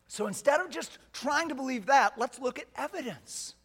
[0.07, 3.55] So instead of just trying to believe that, let's look at evidence.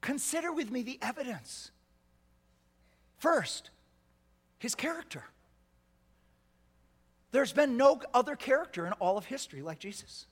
[0.00, 1.70] Consider with me the evidence.
[3.18, 3.70] First,
[4.58, 5.24] his character.
[7.30, 10.26] There's been no other character in all of history like Jesus.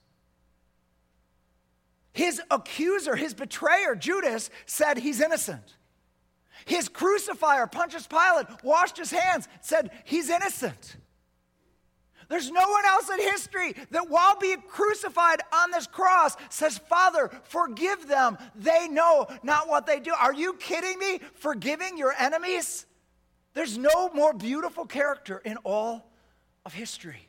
[2.13, 5.75] His accuser, his betrayer, Judas, said he's innocent.
[6.65, 10.97] His crucifier, Pontius Pilate, washed his hands, said he's innocent.
[12.29, 17.29] There's no one else in history that while being crucified on this cross says, Father,
[17.43, 18.37] forgive them.
[18.55, 20.13] They know not what they do.
[20.13, 21.19] Are you kidding me?
[21.35, 22.85] Forgiving your enemies?
[23.53, 26.09] There's no more beautiful character in all
[26.65, 27.27] of history.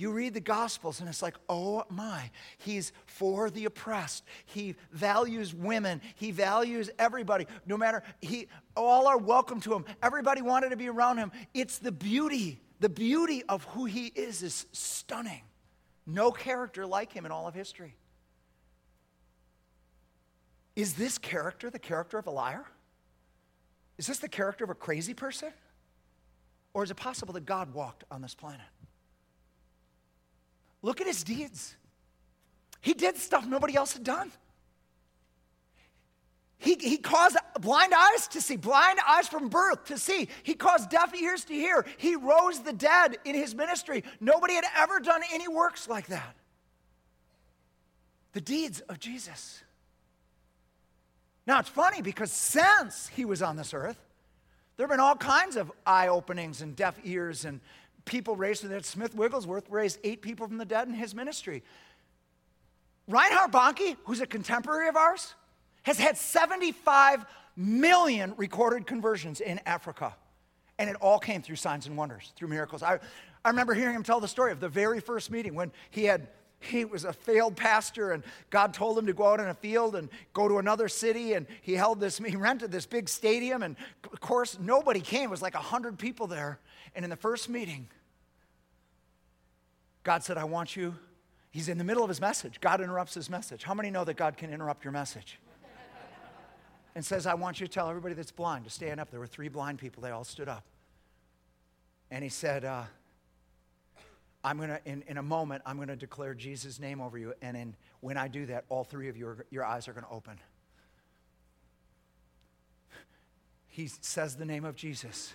[0.00, 4.24] You read the Gospels and it's like, oh my, he's for the oppressed.
[4.46, 6.00] He values women.
[6.14, 7.46] He values everybody.
[7.66, 9.84] No matter, he, all are welcome to him.
[10.02, 11.30] Everybody wanted to be around him.
[11.52, 12.62] It's the beauty.
[12.80, 15.42] The beauty of who he is is stunning.
[16.06, 17.94] No character like him in all of history.
[20.76, 22.64] Is this character the character of a liar?
[23.98, 25.52] Is this the character of a crazy person?
[26.72, 28.64] Or is it possible that God walked on this planet?
[30.82, 31.76] Look at his deeds.
[32.80, 34.32] He did stuff nobody else had done.
[36.60, 40.28] He, he caused blind eyes to see, blind eyes from birth to see.
[40.42, 41.86] He caused deaf ears to hear.
[41.96, 44.04] He rose the dead in his ministry.
[44.20, 46.36] Nobody had ever done any works like that.
[48.34, 49.62] The deeds of Jesus.
[51.46, 53.98] Now, it's funny because since he was on this earth,
[54.76, 57.60] there have been all kinds of eye openings and deaf ears and
[58.04, 58.84] people raised from the dead.
[58.84, 61.62] Smith Wigglesworth raised eight people from the dead in his ministry.
[63.08, 65.34] Reinhard Bonnke, who's a contemporary of ours,
[65.82, 67.24] has had 75
[67.56, 70.14] million recorded conversions in Africa.
[70.78, 72.82] And it all came through signs and wonders, through miracles.
[72.82, 73.00] I,
[73.44, 76.28] I remember hearing him tell the story of the very first meeting when he had
[76.60, 79.96] he was a failed pastor and god told him to go out in a field
[79.96, 83.76] and go to another city and he held this he rented this big stadium and
[84.12, 85.24] of course nobody came.
[85.24, 86.58] It was like 100 people there.
[86.94, 87.88] And in the first meeting
[90.04, 90.94] god said i want you
[91.50, 92.60] he's in the middle of his message.
[92.60, 93.64] God interrupts his message.
[93.64, 95.38] How many know that god can interrupt your message?
[96.94, 99.10] And says i want you to tell everybody that's blind to stand up.
[99.10, 100.02] There were three blind people.
[100.02, 100.64] They all stood up.
[102.10, 102.82] And he said uh,
[104.42, 107.34] I'm going to, in, in a moment, I'm going to declare Jesus' name over you.
[107.42, 110.04] And in, when I do that, all three of you, are, your eyes are going
[110.04, 110.38] to open.
[113.68, 115.34] He says the name of Jesus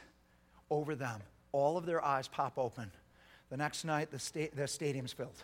[0.70, 1.22] over them.
[1.52, 2.92] All of their eyes pop open.
[3.50, 5.42] The next night, the, sta- the stadium's filled.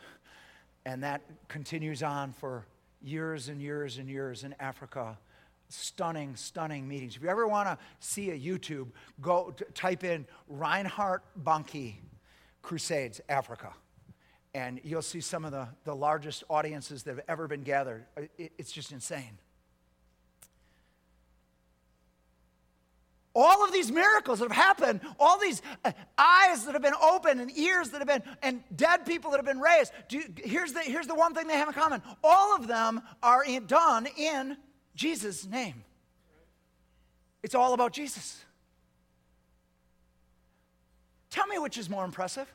[0.86, 2.65] And that continues on for
[3.02, 5.17] years and years and years in Africa.
[5.69, 7.15] Stunning, stunning meetings.
[7.15, 8.88] If you ever want to see a YouTube,
[9.21, 11.95] go t- type in Reinhard Bonnke
[12.62, 13.74] Crusades, Africa.
[14.54, 18.06] And you'll see some of the, the largest audiences that have ever been gathered.
[18.38, 19.38] It, it's just insane.
[23.34, 27.39] All of these miracles that have happened, all these uh, eyes that have been opened
[27.39, 29.93] and ears that have been, and dead people that have been raised.
[30.10, 33.43] You, here's, the, here's the one thing they have in common all of them are
[33.45, 34.58] in, done in
[34.95, 35.86] Jesus' name.
[37.41, 38.43] It's all about Jesus.
[41.32, 42.54] Tell me which is more impressive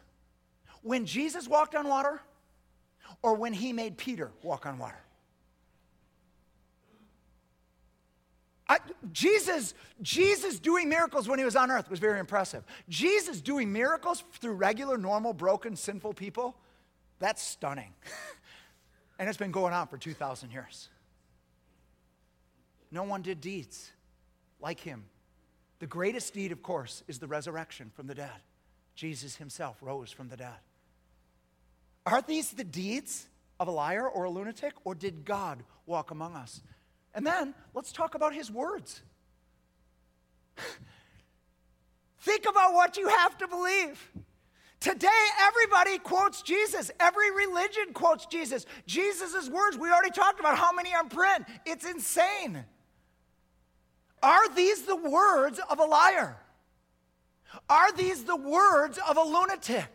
[0.83, 2.21] when Jesus walked on water
[3.23, 4.99] or when he made Peter walk on water?
[8.69, 8.79] I,
[9.13, 12.65] Jesus, Jesus doing miracles when he was on earth was very impressive.
[12.89, 16.57] Jesus doing miracles through regular, normal, broken, sinful people,
[17.19, 17.95] that's stunning.
[19.19, 20.89] and it's been going on for 2,000 years.
[22.91, 23.93] No one did deeds
[24.61, 25.05] like him.
[25.79, 28.41] The greatest deed, of course, is the resurrection from the dead.
[28.97, 30.57] Jesus himself rose from the dead.
[32.05, 33.29] Are these the deeds
[33.61, 36.63] of a liar or a lunatic, or did God walk among us?
[37.15, 39.03] And then let's talk about his words.
[42.21, 44.11] Think about what you have to believe.
[44.81, 45.09] Today,
[45.41, 46.91] everybody quotes Jesus.
[47.01, 48.67] Every religion quotes Jesus.
[48.87, 51.45] Jesus' words, we already talked about how many are in print.
[51.65, 52.65] It's insane.
[54.23, 56.37] Are these the words of a liar?
[57.69, 59.91] Are these the words of a lunatic?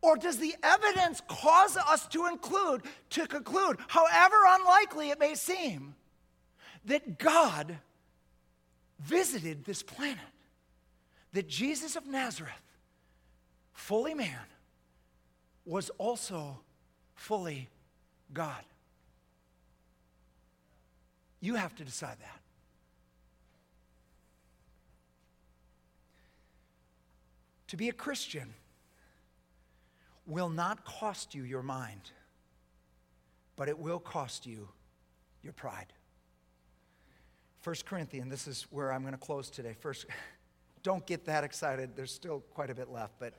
[0.00, 5.94] Or does the evidence cause us to include, to conclude, however unlikely it may seem,
[6.84, 7.78] that God
[9.00, 10.18] visited this planet?
[11.32, 12.52] That Jesus of Nazareth,
[13.72, 14.38] fully man,
[15.64, 16.60] was also
[17.14, 17.68] fully
[18.32, 18.62] God?
[21.40, 22.37] You have to decide that.
[27.68, 28.54] To be a Christian
[30.26, 32.00] will not cost you your mind,
[33.56, 34.68] but it will cost you
[35.42, 35.92] your pride.
[37.64, 39.74] 1 Corinthians, this is where I'm going to close today.
[39.78, 40.06] First,
[40.82, 41.90] don't get that excited.
[41.96, 43.34] There's still quite a bit left, but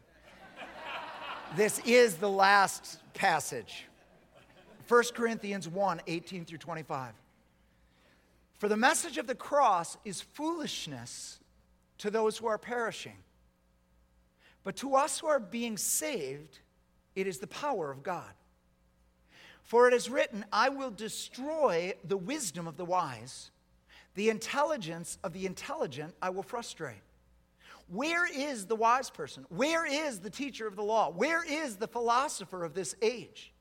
[1.55, 3.85] this is the last passage.
[4.87, 7.13] 1 Corinthians 1 18 through 25.
[8.57, 11.39] For the message of the cross is foolishness
[11.99, 13.15] to those who are perishing.
[14.63, 16.59] But to us who are being saved,
[17.15, 18.31] it is the power of God.
[19.63, 23.51] For it is written, I will destroy the wisdom of the wise,
[24.15, 27.01] the intelligence of the intelligent I will frustrate.
[27.87, 29.45] Where is the wise person?
[29.49, 31.09] Where is the teacher of the law?
[31.09, 33.53] Where is the philosopher of this age?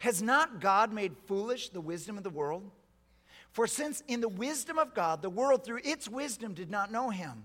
[0.00, 2.70] Has not God made foolish the wisdom of the world?
[3.52, 7.10] For since in the wisdom of God, the world through its wisdom did not know
[7.10, 7.44] him,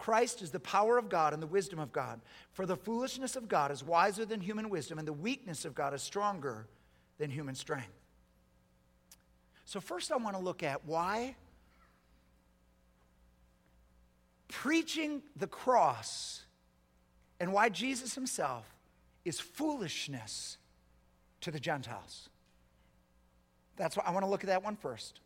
[0.00, 2.22] Christ is the power of God and the wisdom of God.
[2.52, 5.92] For the foolishness of God is wiser than human wisdom, and the weakness of God
[5.92, 6.66] is stronger
[7.18, 7.92] than human strength.
[9.66, 11.36] So, first, I want to look at why
[14.48, 16.44] preaching the cross
[17.38, 18.66] and why Jesus himself
[19.26, 20.56] is foolishness
[21.42, 22.30] to the Gentiles.
[23.76, 25.20] That's why I want to look at that one first.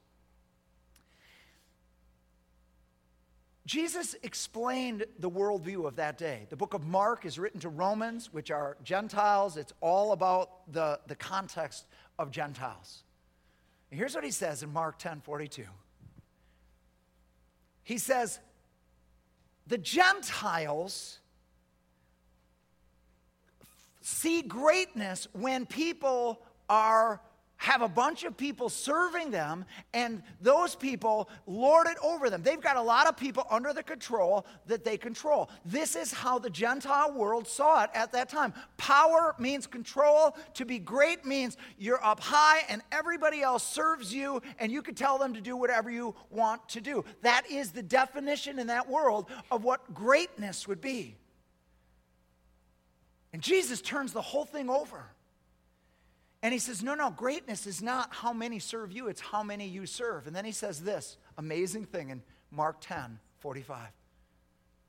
[3.66, 6.46] Jesus explained the worldview of that day.
[6.50, 9.56] The book of Mark is written to Romans, which are Gentiles.
[9.56, 11.86] It's all about the, the context
[12.18, 13.04] of Gentiles.
[13.90, 15.64] And here's what he says in Mark 10 42.
[17.84, 18.38] He says,
[19.66, 21.20] The Gentiles
[24.02, 27.20] see greatness when people are
[27.64, 32.42] have a bunch of people serving them, and those people lord it over them.
[32.42, 35.48] They've got a lot of people under the control that they control.
[35.64, 38.52] This is how the Gentile world saw it at that time.
[38.76, 40.36] Power means control.
[40.54, 44.94] To be great means you're up high, and everybody else serves you, and you can
[44.94, 47.02] tell them to do whatever you want to do.
[47.22, 51.16] That is the definition in that world of what greatness would be.
[53.32, 55.13] And Jesus turns the whole thing over.
[56.44, 59.66] And he says, No, no, greatness is not how many serve you, it's how many
[59.66, 60.26] you serve.
[60.26, 63.88] And then he says this amazing thing in Mark 10 45.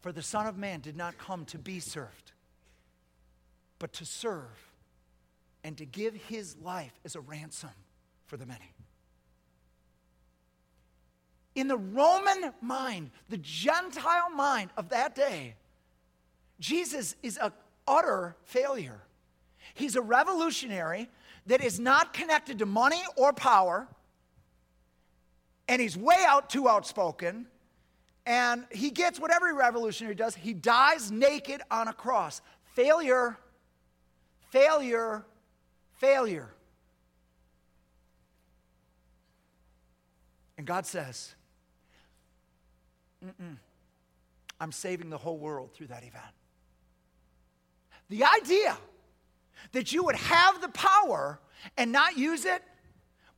[0.02, 2.34] For the Son of Man did not come to be served,
[3.80, 4.74] but to serve
[5.64, 7.70] and to give his life as a ransom
[8.26, 8.74] for the many.
[11.56, 15.56] In the Roman mind, the Gentile mind of that day,
[16.60, 17.54] Jesus is an
[17.88, 19.00] utter failure.
[19.74, 21.10] He's a revolutionary
[21.46, 23.88] that is not connected to money or power,
[25.68, 27.48] and he's way out too outspoken,
[28.26, 32.42] and he gets what every revolutionary does he dies naked on a cross.
[32.74, 33.38] Failure,
[34.50, 35.26] failure,
[35.94, 36.52] failure.
[40.58, 41.36] And God says,
[44.60, 46.24] I'm saving the whole world through that event.
[48.10, 48.78] The idea
[49.72, 51.40] that you would have the power
[51.78, 52.62] and not use it,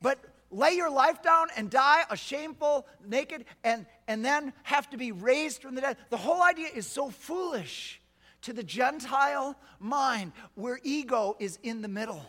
[0.00, 0.18] but
[0.50, 5.12] lay your life down and die a shameful, naked, and, and then have to be
[5.12, 5.96] raised from the dead.
[6.10, 8.00] The whole idea is so foolish
[8.42, 12.24] to the Gentile mind where ego is in the middle.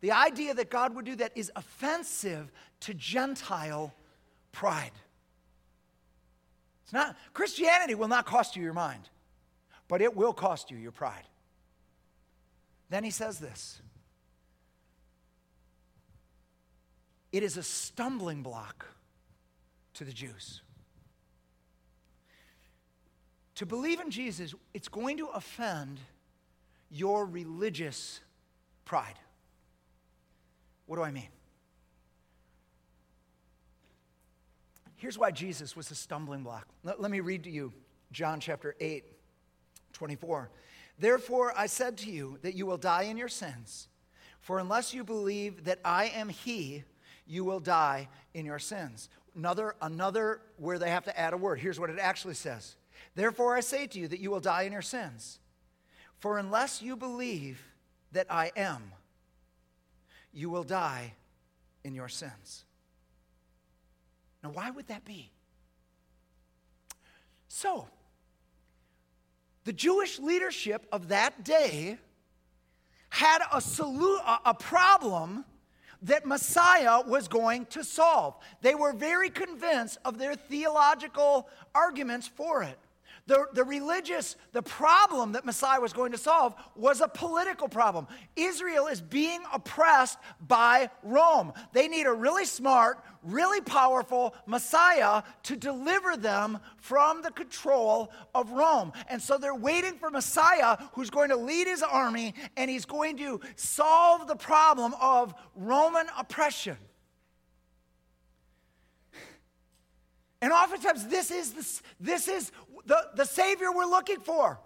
[0.00, 3.94] The idea that God would do that is offensive to Gentile
[4.52, 4.92] pride.
[6.84, 9.08] It's not Christianity will not cost you your mind,
[9.88, 11.24] but it will cost you your pride.
[12.90, 13.80] Then he says this
[17.32, 18.86] it is a stumbling block
[19.94, 20.62] to the Jews.
[23.56, 25.98] To believe in Jesus, it's going to offend
[26.90, 28.20] your religious
[28.84, 29.18] pride.
[30.86, 31.28] What do I mean?
[34.96, 36.68] Here's why Jesus was a stumbling block.
[36.84, 37.72] Let, let me read to you
[38.12, 39.04] John chapter 8,
[39.92, 40.50] 24.
[40.98, 43.88] Therefore, I said to you that you will die in your sins.
[44.40, 46.84] For unless you believe that I am He,
[47.26, 49.08] you will die in your sins.
[49.34, 51.58] Another, another where they have to add a word.
[51.58, 52.76] Here's what it actually says
[53.14, 55.38] Therefore, I say to you that you will die in your sins.
[56.18, 57.62] For unless you believe
[58.12, 58.92] that I am,
[60.32, 61.14] you will die
[61.84, 62.64] in your sins.
[64.42, 65.30] Now, why would that be?
[67.48, 67.88] So,
[69.64, 71.98] the Jewish leadership of that day
[73.08, 75.44] had a, solu- a problem
[76.02, 78.36] that Messiah was going to solve.
[78.60, 82.78] They were very convinced of their theological arguments for it.
[83.26, 88.06] The, the religious, the problem that Messiah was going to solve was a political problem.
[88.36, 91.54] Israel is being oppressed by Rome.
[91.72, 98.50] They need a really smart, really powerful Messiah to deliver them from the control of
[98.50, 98.92] Rome.
[99.08, 103.16] And so they're waiting for Messiah who's going to lead his army and he's going
[103.18, 106.76] to solve the problem of Roman oppression.
[110.44, 112.52] And oftentimes, this is, the, this is
[112.84, 114.60] the, the Savior we're looking for.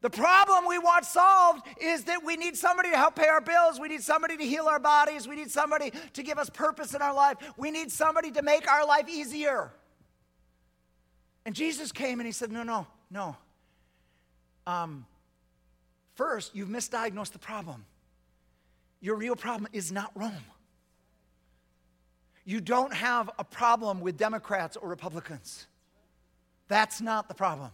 [0.00, 3.78] The problem we want solved is that we need somebody to help pay our bills.
[3.78, 5.28] We need somebody to heal our bodies.
[5.28, 7.36] We need somebody to give us purpose in our life.
[7.56, 9.72] We need somebody to make our life easier.
[11.44, 13.36] And Jesus came and he said, No, no, no.
[14.66, 15.06] Um,
[16.14, 17.84] first, you've misdiagnosed the problem.
[19.00, 20.32] Your real problem is not Rome.
[22.44, 25.66] You don't have a problem with Democrats or Republicans.
[26.68, 27.70] That's not the problem.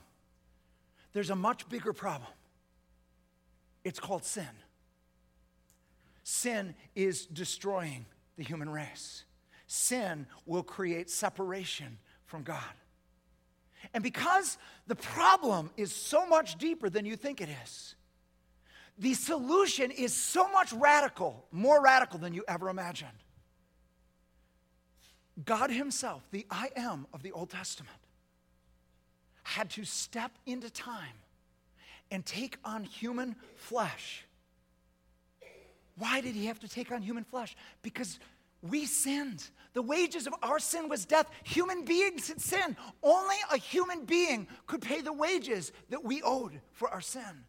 [1.13, 2.31] There's a much bigger problem.
[3.85, 4.49] It's called sin.
[6.23, 8.07] Sin is destroying
[8.37, 9.25] the human race.
[9.67, 12.63] Sin will create separation from God.
[13.95, 17.95] And because the problem is so much deeper than you think it is,
[18.99, 23.11] the solution is so much radical, more radical than you ever imagined.
[25.45, 27.97] God Himself, the I am of the Old Testament,
[29.49, 31.17] had to step into time
[32.11, 34.25] and take on human flesh.
[35.97, 37.57] Why did He have to take on human flesh?
[37.83, 38.19] Because
[38.63, 39.49] we sinned.
[39.73, 41.31] The wages of our sin was death.
[41.45, 42.77] Human beings had sinned.
[43.03, 47.45] Only a human being could pay the wages that we owed for our sin.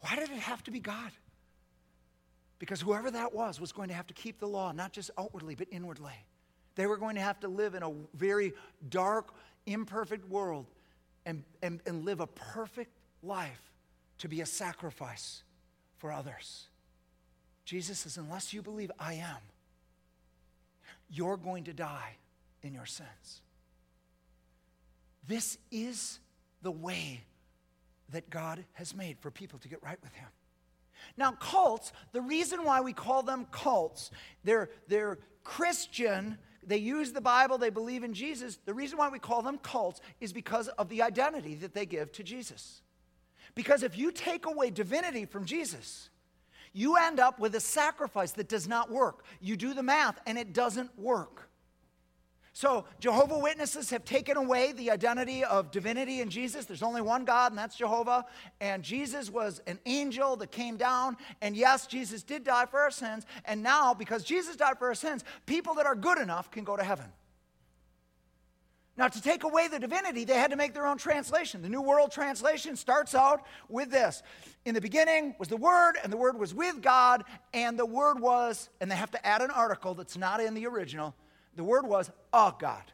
[0.00, 1.12] Why did it have to be God?
[2.58, 5.54] Because whoever that was was going to have to keep the law, not just outwardly,
[5.54, 6.14] but inwardly.
[6.74, 8.54] They were going to have to live in a very
[8.88, 9.34] dark,
[9.66, 10.66] imperfect world
[11.24, 13.72] and, and, and live a perfect life
[14.18, 15.42] to be a sacrifice
[15.98, 16.68] for others.
[17.64, 19.38] Jesus says, unless you believe I am,
[21.08, 22.16] you're going to die
[22.62, 23.42] in your sins.
[25.26, 26.18] This is
[26.62, 27.20] the way
[28.10, 30.28] that God has made for people to get right with Him.
[31.16, 34.10] Now, cults, the reason why we call them cults,
[34.44, 38.58] they're, they're Christian, they use the Bible, they believe in Jesus.
[38.64, 42.12] The reason why we call them cults is because of the identity that they give
[42.12, 42.82] to Jesus.
[43.54, 46.08] Because if you take away divinity from Jesus,
[46.72, 49.24] you end up with a sacrifice that does not work.
[49.40, 51.48] You do the math and it doesn't work.
[52.54, 56.66] So, Jehovah Witnesses have taken away the identity of divinity in Jesus.
[56.66, 58.26] There's only one God, and that's Jehovah.
[58.60, 61.16] And Jesus was an angel that came down.
[61.40, 63.24] And yes, Jesus did die for our sins.
[63.46, 66.76] And now, because Jesus died for our sins, people that are good enough can go
[66.76, 67.06] to heaven.
[68.98, 71.62] Now, to take away the divinity, they had to make their own translation.
[71.62, 74.22] The New World Translation starts out with this
[74.66, 77.24] In the beginning was the Word, and the Word was with God,
[77.54, 80.66] and the Word was, and they have to add an article that's not in the
[80.66, 81.14] original
[81.56, 82.84] the word was a God.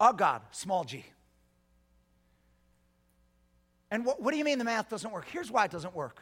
[0.00, 1.04] A God, small g.
[3.90, 5.26] And what, what do you mean the math doesn't work?
[5.30, 6.20] Here's why it doesn't work.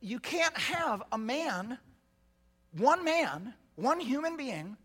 [0.00, 1.78] You can't have a man,
[2.76, 4.76] one man, one human being,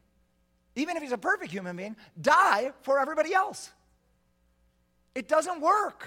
[0.76, 3.72] even if he's a perfect human being, die for everybody else.
[5.14, 6.06] It doesn't work.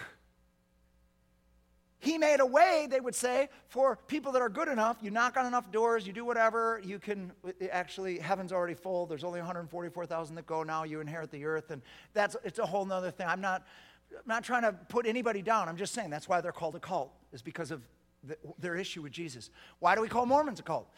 [2.01, 4.99] He made a way, they would say, for people that are good enough.
[5.03, 7.33] You knock on enough doors, you do whatever, you can
[7.73, 9.07] actually, heaven's already full.
[9.07, 10.85] There's only 144,000 that go now.
[10.85, 11.73] You inherit the earth.
[11.73, 11.83] And
[12.15, 13.27] that's, it's a whole other thing.
[13.27, 13.67] I'm not,
[14.13, 15.69] I'm not trying to put anybody down.
[15.69, 17.83] I'm just saying that's why they're called a cult, is because of
[18.23, 19.51] the, their issue with Jesus.
[19.81, 20.89] Why do we call Mormons a cult?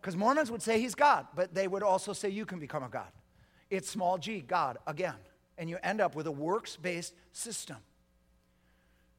[0.00, 2.88] Because Mormons would say he's God, but they would also say you can become a
[2.88, 3.10] God.
[3.68, 5.16] It's small g, God, again.
[5.58, 7.78] And you end up with a works based system.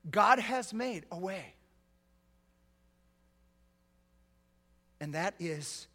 [0.10, 1.54] God has made a way.
[5.00, 5.88] And that is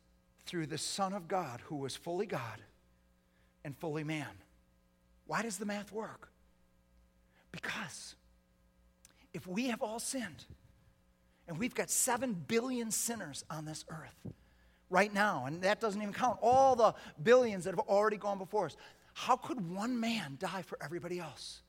[0.47, 2.61] through the Son of God, who was fully God
[3.65, 4.29] and fully man.
[5.27, 6.29] Why does the math work?
[7.51, 8.15] Because
[9.33, 10.45] if we have all sinned,
[11.49, 14.33] and we've got 7 billion sinners on this earth
[14.89, 18.67] right now, and that doesn't even count all the billions that have already gone before
[18.67, 18.77] us,
[19.15, 21.61] how could one man die for everybody else?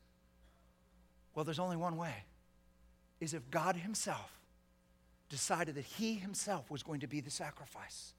[1.33, 2.13] Well, there's only one way
[3.23, 4.31] is if God Himself
[5.29, 8.13] decided that He Himself was going to be the sacrifice,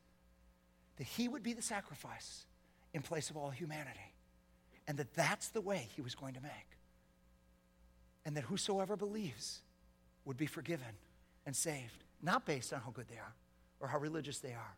[0.97, 2.47] that He would be the sacrifice
[2.93, 4.15] in place of all humanity,
[4.89, 6.79] and that that's the way He was going to make,
[8.25, 9.61] and that whosoever believes
[10.25, 10.97] would be forgiven
[11.47, 13.35] and saved, not based on how good they are
[13.81, 14.77] or how religious they are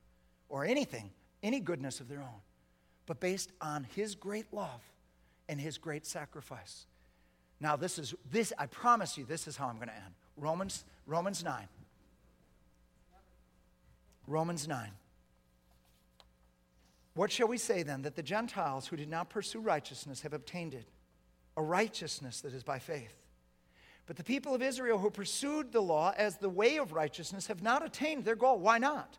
[0.49, 1.11] or anything,
[1.43, 2.41] any goodness of their own,
[3.07, 4.81] but based on His great love
[5.49, 6.87] and His great sacrifice.
[7.61, 10.14] Now, this is this, I promise you, this is how I'm going to end.
[10.36, 11.68] Romans, Romans 9.
[14.26, 14.90] Romans 9.
[17.14, 18.02] What shall we say then?
[18.02, 20.86] That the Gentiles who did not pursue righteousness have obtained it,
[21.57, 23.14] a righteousness that is by faith.
[24.07, 27.62] But the people of Israel who pursued the law as the way of righteousness have
[27.62, 28.59] not attained their goal.
[28.59, 29.18] Why not?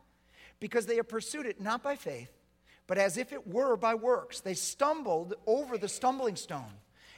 [0.60, 2.32] Because they have pursued it not by faith,
[2.86, 4.40] but as if it were by works.
[4.40, 6.74] They stumbled over the stumbling stone.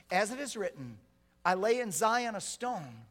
[0.09, 0.97] As it is written,
[1.45, 3.05] I lay in Zion a stone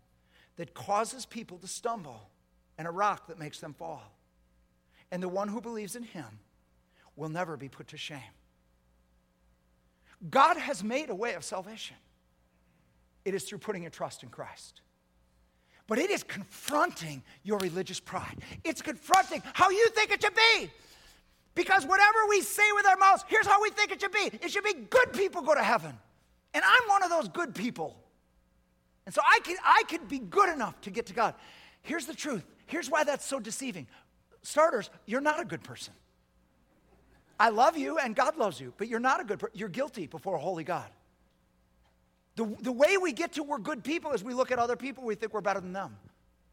[0.56, 2.28] that causes people to stumble
[2.76, 4.02] and a rock that makes them fall.
[5.10, 6.40] And the one who believes in him
[7.16, 8.20] will never be put to shame.
[10.30, 11.96] God has made a way of salvation.
[13.24, 14.80] It is through putting your trust in Christ.
[15.86, 18.36] But it is confronting your religious pride.
[18.62, 20.70] It's confronting how you think it should be.
[21.54, 24.50] Because whatever we say with our mouths, here's how we think it should be it
[24.50, 25.96] should be good people go to heaven.
[26.54, 27.96] And I'm one of those good people.
[29.08, 31.34] And so I could, I could be good enough to get to God.
[31.80, 32.44] Here's the truth.
[32.66, 33.86] Here's why that's so deceiving.
[34.42, 35.94] Starters, you're not a good person.
[37.40, 39.58] I love you and God loves you, but you're not a good person.
[39.58, 40.90] You're guilty before a holy God.
[42.36, 45.04] The, the way we get to we're good people is we look at other people,
[45.04, 45.96] we think we're better than them.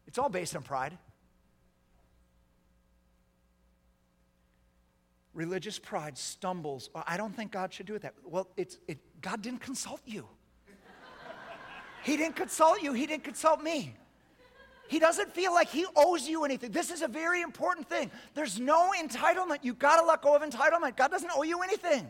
[0.06, 0.96] It's all based on pride.
[5.34, 6.88] Religious pride stumbles.
[7.06, 8.14] I don't think God should do that.
[8.24, 10.26] Well, it's, it, God didn't consult you.
[12.06, 12.92] He didn't consult you.
[12.92, 13.94] He didn't consult me.
[14.88, 16.70] He doesn't feel like he owes you anything.
[16.70, 18.10] This is a very important thing.
[18.34, 19.58] There's no entitlement.
[19.62, 20.96] You've got to let go of entitlement.
[20.96, 22.06] God doesn't owe you anything.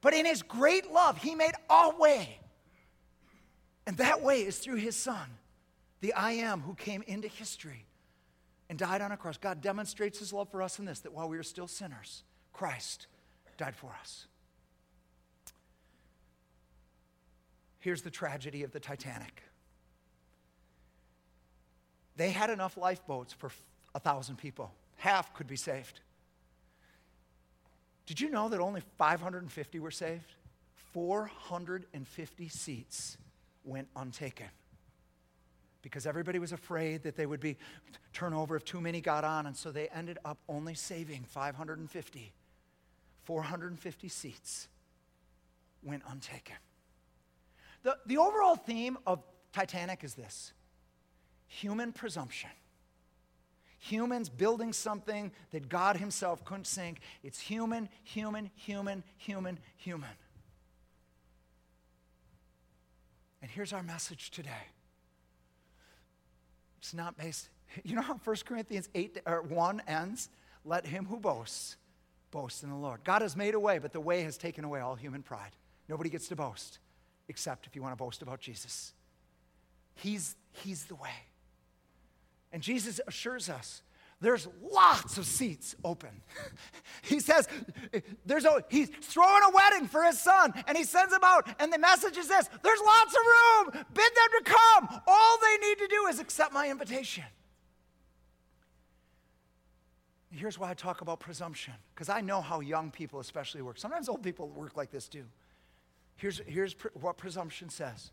[0.00, 2.38] But in his great love, he made a way
[3.88, 5.30] and that way is through his son,
[6.02, 7.86] the I am who came into history
[8.68, 9.38] and died on a cross.
[9.38, 13.06] God demonstrates his love for us in this that while we were still sinners, Christ
[13.56, 14.26] died for us.
[17.80, 19.42] Here's the tragedy of the Titanic
[22.16, 23.52] they had enough lifeboats for
[23.94, 26.00] a thousand people, half could be saved.
[28.06, 30.34] Did you know that only 550 were saved?
[30.92, 33.16] 450 seats
[33.64, 34.48] went untaken
[35.82, 37.56] because everybody was afraid that they would be
[38.12, 42.32] turn over if too many got on and so they ended up only saving 550
[43.24, 44.68] 450 seats
[45.82, 46.56] went untaken
[47.88, 49.22] the, the overall theme of
[49.52, 50.52] titanic is this
[51.46, 52.50] human presumption
[53.78, 60.10] humans building something that god himself couldn't sink it's human human human human human
[63.40, 64.50] And here's our message today.
[66.78, 67.48] It's not based,
[67.84, 70.28] you know how 1 Corinthians 8 or 1 ends?
[70.64, 71.76] Let him who boasts
[72.30, 73.00] boast in the Lord.
[73.04, 75.52] God has made a way, but the way has taken away all human pride.
[75.88, 76.78] Nobody gets to boast,
[77.28, 78.92] except if you want to boast about Jesus.
[79.94, 81.10] He's, he's the way.
[82.52, 83.82] And Jesus assures us
[84.20, 86.10] there's lots of seats open.
[87.02, 87.48] he says,
[88.26, 91.72] there's a, he's throwing a wedding for his son, and he sends them out, and
[91.72, 93.20] the message is this there's lots of
[93.74, 93.84] room.
[93.94, 95.02] Bid them to come.
[95.06, 97.24] All they need to do is accept my invitation.
[100.30, 103.78] Here's why I talk about presumption, because I know how young people especially work.
[103.78, 105.24] Sometimes old people work like this too.
[106.18, 108.10] Here's, here's pre- what presumption says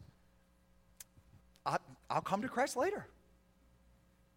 [1.65, 1.77] I,
[2.09, 3.05] I'll come to Christ later.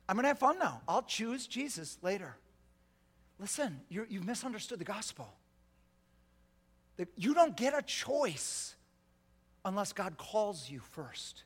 [0.09, 0.81] I'm going to have fun now.
[0.89, 2.35] I'll choose Jesus later.
[3.39, 5.29] Listen, you have misunderstood the gospel.
[7.14, 8.75] You don't get a choice
[9.64, 11.45] unless God calls you first.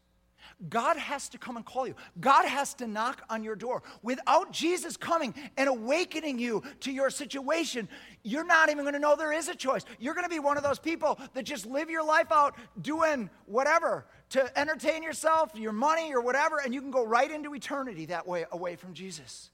[0.68, 1.94] God has to come and call you.
[2.20, 3.82] God has to knock on your door.
[4.02, 7.88] Without Jesus coming and awakening you to your situation,
[8.22, 9.84] you're not even going to know there is a choice.
[9.98, 13.28] You're going to be one of those people that just live your life out doing
[13.46, 18.06] whatever to entertain yourself, your money, or whatever, and you can go right into eternity
[18.06, 19.50] that way away from Jesus.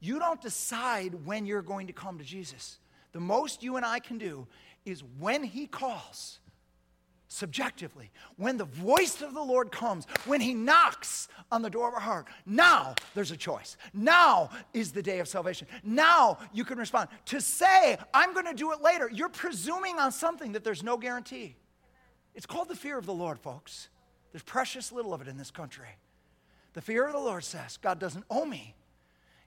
[0.00, 2.78] You don't decide when you're going to come to Jesus.
[3.12, 4.46] The most you and I can do
[4.84, 6.38] is when He calls,
[7.34, 11.94] subjectively, when the voice of the Lord comes, when He knocks on the door of
[11.94, 13.76] our heart, now there's a choice.
[13.92, 15.66] Now is the day of salvation.
[15.82, 17.08] Now you can respond.
[17.26, 20.96] To say, I'm going to do it later, you're presuming on something that there's no
[20.96, 21.56] guarantee.
[22.34, 23.88] It's called the fear of the Lord, folks.
[24.32, 25.88] There's precious little of it in this country.
[26.72, 28.74] The fear of the Lord says, God doesn't owe me.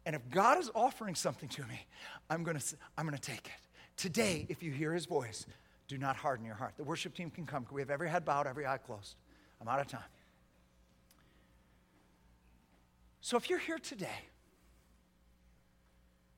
[0.05, 1.85] And if God is offering something to me,
[2.29, 3.67] I'm going to, I'm going to take it.
[3.97, 5.45] Today, if you hear his voice,
[5.87, 6.73] do not harden your heart.
[6.77, 7.65] The worship team can come.
[7.71, 9.15] We have every head bowed, every eye closed.
[9.61, 10.01] I'm out of time.
[13.21, 14.19] So if you're here today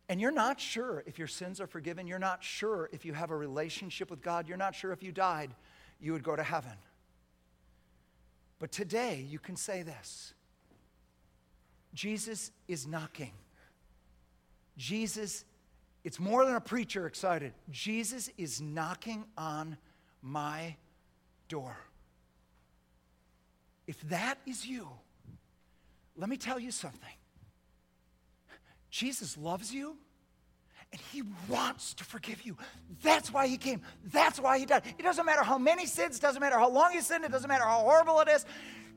[0.07, 3.31] and you're not sure if your sins are forgiven, you're not sure if you have
[3.31, 5.51] a relationship with God, you're not sure if you died,
[5.99, 6.71] you would go to heaven.
[8.59, 10.33] But today you can say this
[11.93, 13.33] Jesus is knocking.
[14.77, 15.43] Jesus,
[16.03, 17.53] it's more than a preacher excited.
[17.69, 19.77] Jesus is knocking on
[20.21, 20.75] my
[21.47, 21.77] door.
[23.87, 24.87] If that is you,
[26.15, 27.09] let me tell you something.
[28.89, 29.97] Jesus loves you
[30.91, 32.57] and he wants to forgive you.
[33.03, 33.81] That's why he came.
[34.11, 34.83] That's why he died.
[34.97, 37.65] It doesn't matter how many sins, doesn't matter how long you sinned, it doesn't matter
[37.65, 38.45] how horrible it is.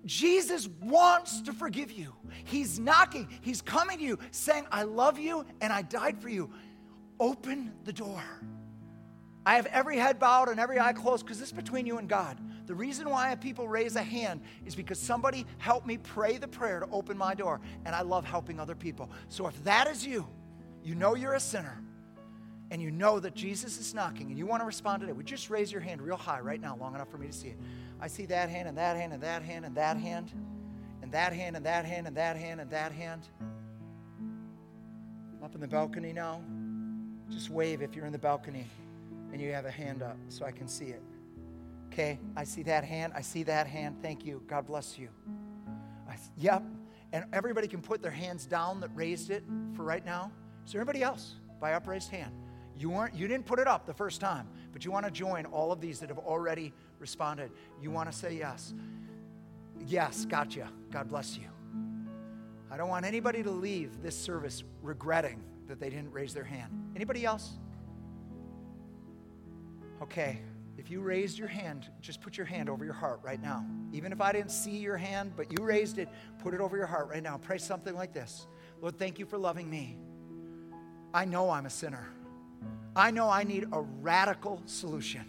[0.05, 2.13] Jesus wants to forgive you.
[2.45, 6.51] He's knocking, he's coming to you saying, I love you and I died for you.
[7.23, 8.21] Open the door.
[9.47, 12.09] I have every head bowed and every eye closed because this is between you and
[12.09, 12.37] God.
[12.67, 16.81] The reason why people raise a hand is because somebody helped me pray the prayer
[16.81, 19.09] to open my door, and I love helping other people.
[19.29, 20.27] So if that is you,
[20.83, 21.81] you know you're a sinner,
[22.73, 25.37] and you know that Jesus is knocking, and you want to respond today, would you
[25.37, 27.59] just raise your hand real high right now, long enough for me to see it?
[28.01, 30.33] I see that hand, and that hand, and that hand, and that hand,
[31.03, 33.29] and that hand, and that hand, and that hand, and that hand.
[35.45, 36.41] Up in the balcony now.
[37.33, 38.67] Just wave if you're in the balcony
[39.33, 41.03] and you have a hand up so I can see it.
[41.93, 43.13] Okay, I see that hand.
[43.17, 43.97] I see that hand.
[44.03, 44.43] Thank you.
[44.47, 45.09] God bless you.
[46.09, 46.63] I, yep.
[47.13, 50.33] And everybody can put their hands down that raised it for right now.
[50.67, 52.33] Is there anybody else by upraised hand?
[52.79, 55.45] You weren't you didn't put it up the first time, but you want to join
[55.47, 57.51] all of these that have already responded.
[57.81, 58.75] You want to say yes.
[59.87, 60.69] Yes, gotcha.
[60.91, 61.49] God bless you.
[62.71, 65.43] I don't want anybody to leave this service regretting
[65.73, 66.71] that they didn't raise their hand.
[66.95, 67.53] Anybody else?
[70.03, 70.39] Okay,
[70.77, 73.65] if you raised your hand, just put your hand over your heart right now.
[73.91, 76.11] Even if I didn't see your hand, but you raised it,
[76.43, 77.39] put it over your heart right now.
[77.39, 78.47] Pray something like this
[78.83, 79.97] Lord, thank you for loving me.
[81.15, 82.07] I know I'm a sinner.
[82.95, 85.25] I know I need a radical solution.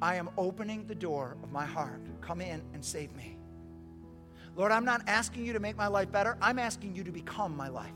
[0.00, 2.00] I am opening the door of my heart.
[2.22, 3.36] Come in and save me.
[4.56, 6.38] Lord, I'm not asking you to make my life better.
[6.40, 7.92] I'm asking you to become my life.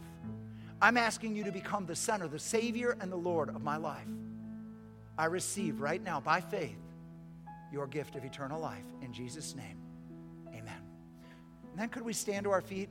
[0.81, 4.07] I'm asking you to become the center, the Savior, and the Lord of my life.
[5.19, 6.77] I receive right now by faith
[7.73, 8.85] your gift of eternal life.
[9.03, 9.79] In Jesus' name,
[10.49, 10.83] amen.
[11.71, 12.91] And then could we stand to our feet?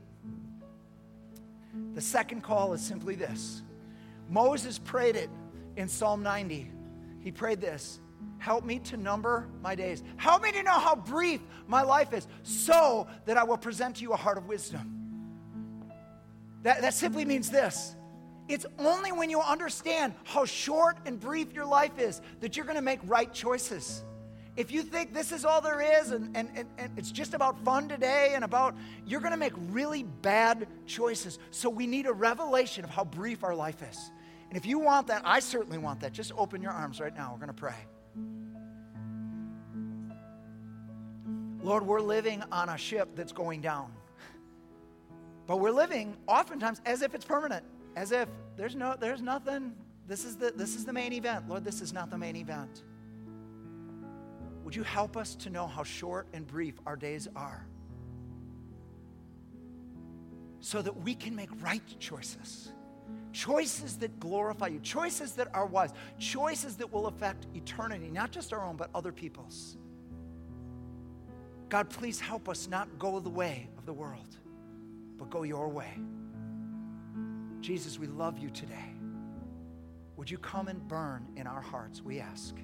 [1.93, 3.61] The second call is simply this
[4.29, 5.29] Moses prayed it
[5.75, 6.71] in Psalm 90.
[7.19, 7.99] He prayed this
[8.39, 10.03] Help me to number my days.
[10.17, 14.01] Help me to know how brief my life is so that I will present to
[14.01, 14.95] you a heart of wisdom.
[16.66, 17.95] That, that simply means this
[18.47, 22.76] it's only when you understand how short and brief your life is that you're going
[22.76, 24.03] to make right choices.
[24.57, 27.63] If you think this is all there is and, and, and, and it's just about
[27.63, 31.38] fun today and about, you're going to make really bad choices.
[31.51, 34.11] So we need a revelation of how brief our life is.
[34.49, 36.13] And if you want that, I certainly want that.
[36.13, 37.32] Just open your arms right now.
[37.32, 37.76] We're going to pray.
[41.61, 43.91] Lord, we're living on a ship that's going down.
[45.48, 47.64] But we're living oftentimes as if it's permanent
[47.96, 48.28] as if
[48.58, 49.74] there's no there's nothing.
[50.08, 51.48] This is the this is the main event.
[51.50, 52.84] Lord this is not the main event.
[54.64, 57.66] Would you help us to know how short and brief our days are?
[60.60, 62.72] So that we can make right choices.
[63.32, 68.54] Choices that glorify you choices that are wise choices that will affect eternity not just
[68.54, 69.78] our own but other people's.
[71.68, 74.38] God please help us not go the way of the world
[75.26, 75.91] but go your way
[77.61, 78.93] Jesus, we love you today.
[80.17, 82.55] Would you come and burn in our hearts, we ask.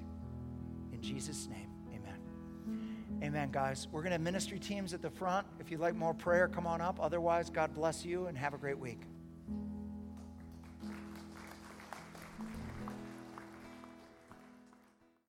[0.92, 3.20] In Jesus' name, amen.
[3.20, 3.88] Amen, guys.
[3.90, 5.44] We're going to have ministry teams at the front.
[5.58, 7.00] If you'd like more prayer, come on up.
[7.00, 9.02] Otherwise, God bless you and have a great week.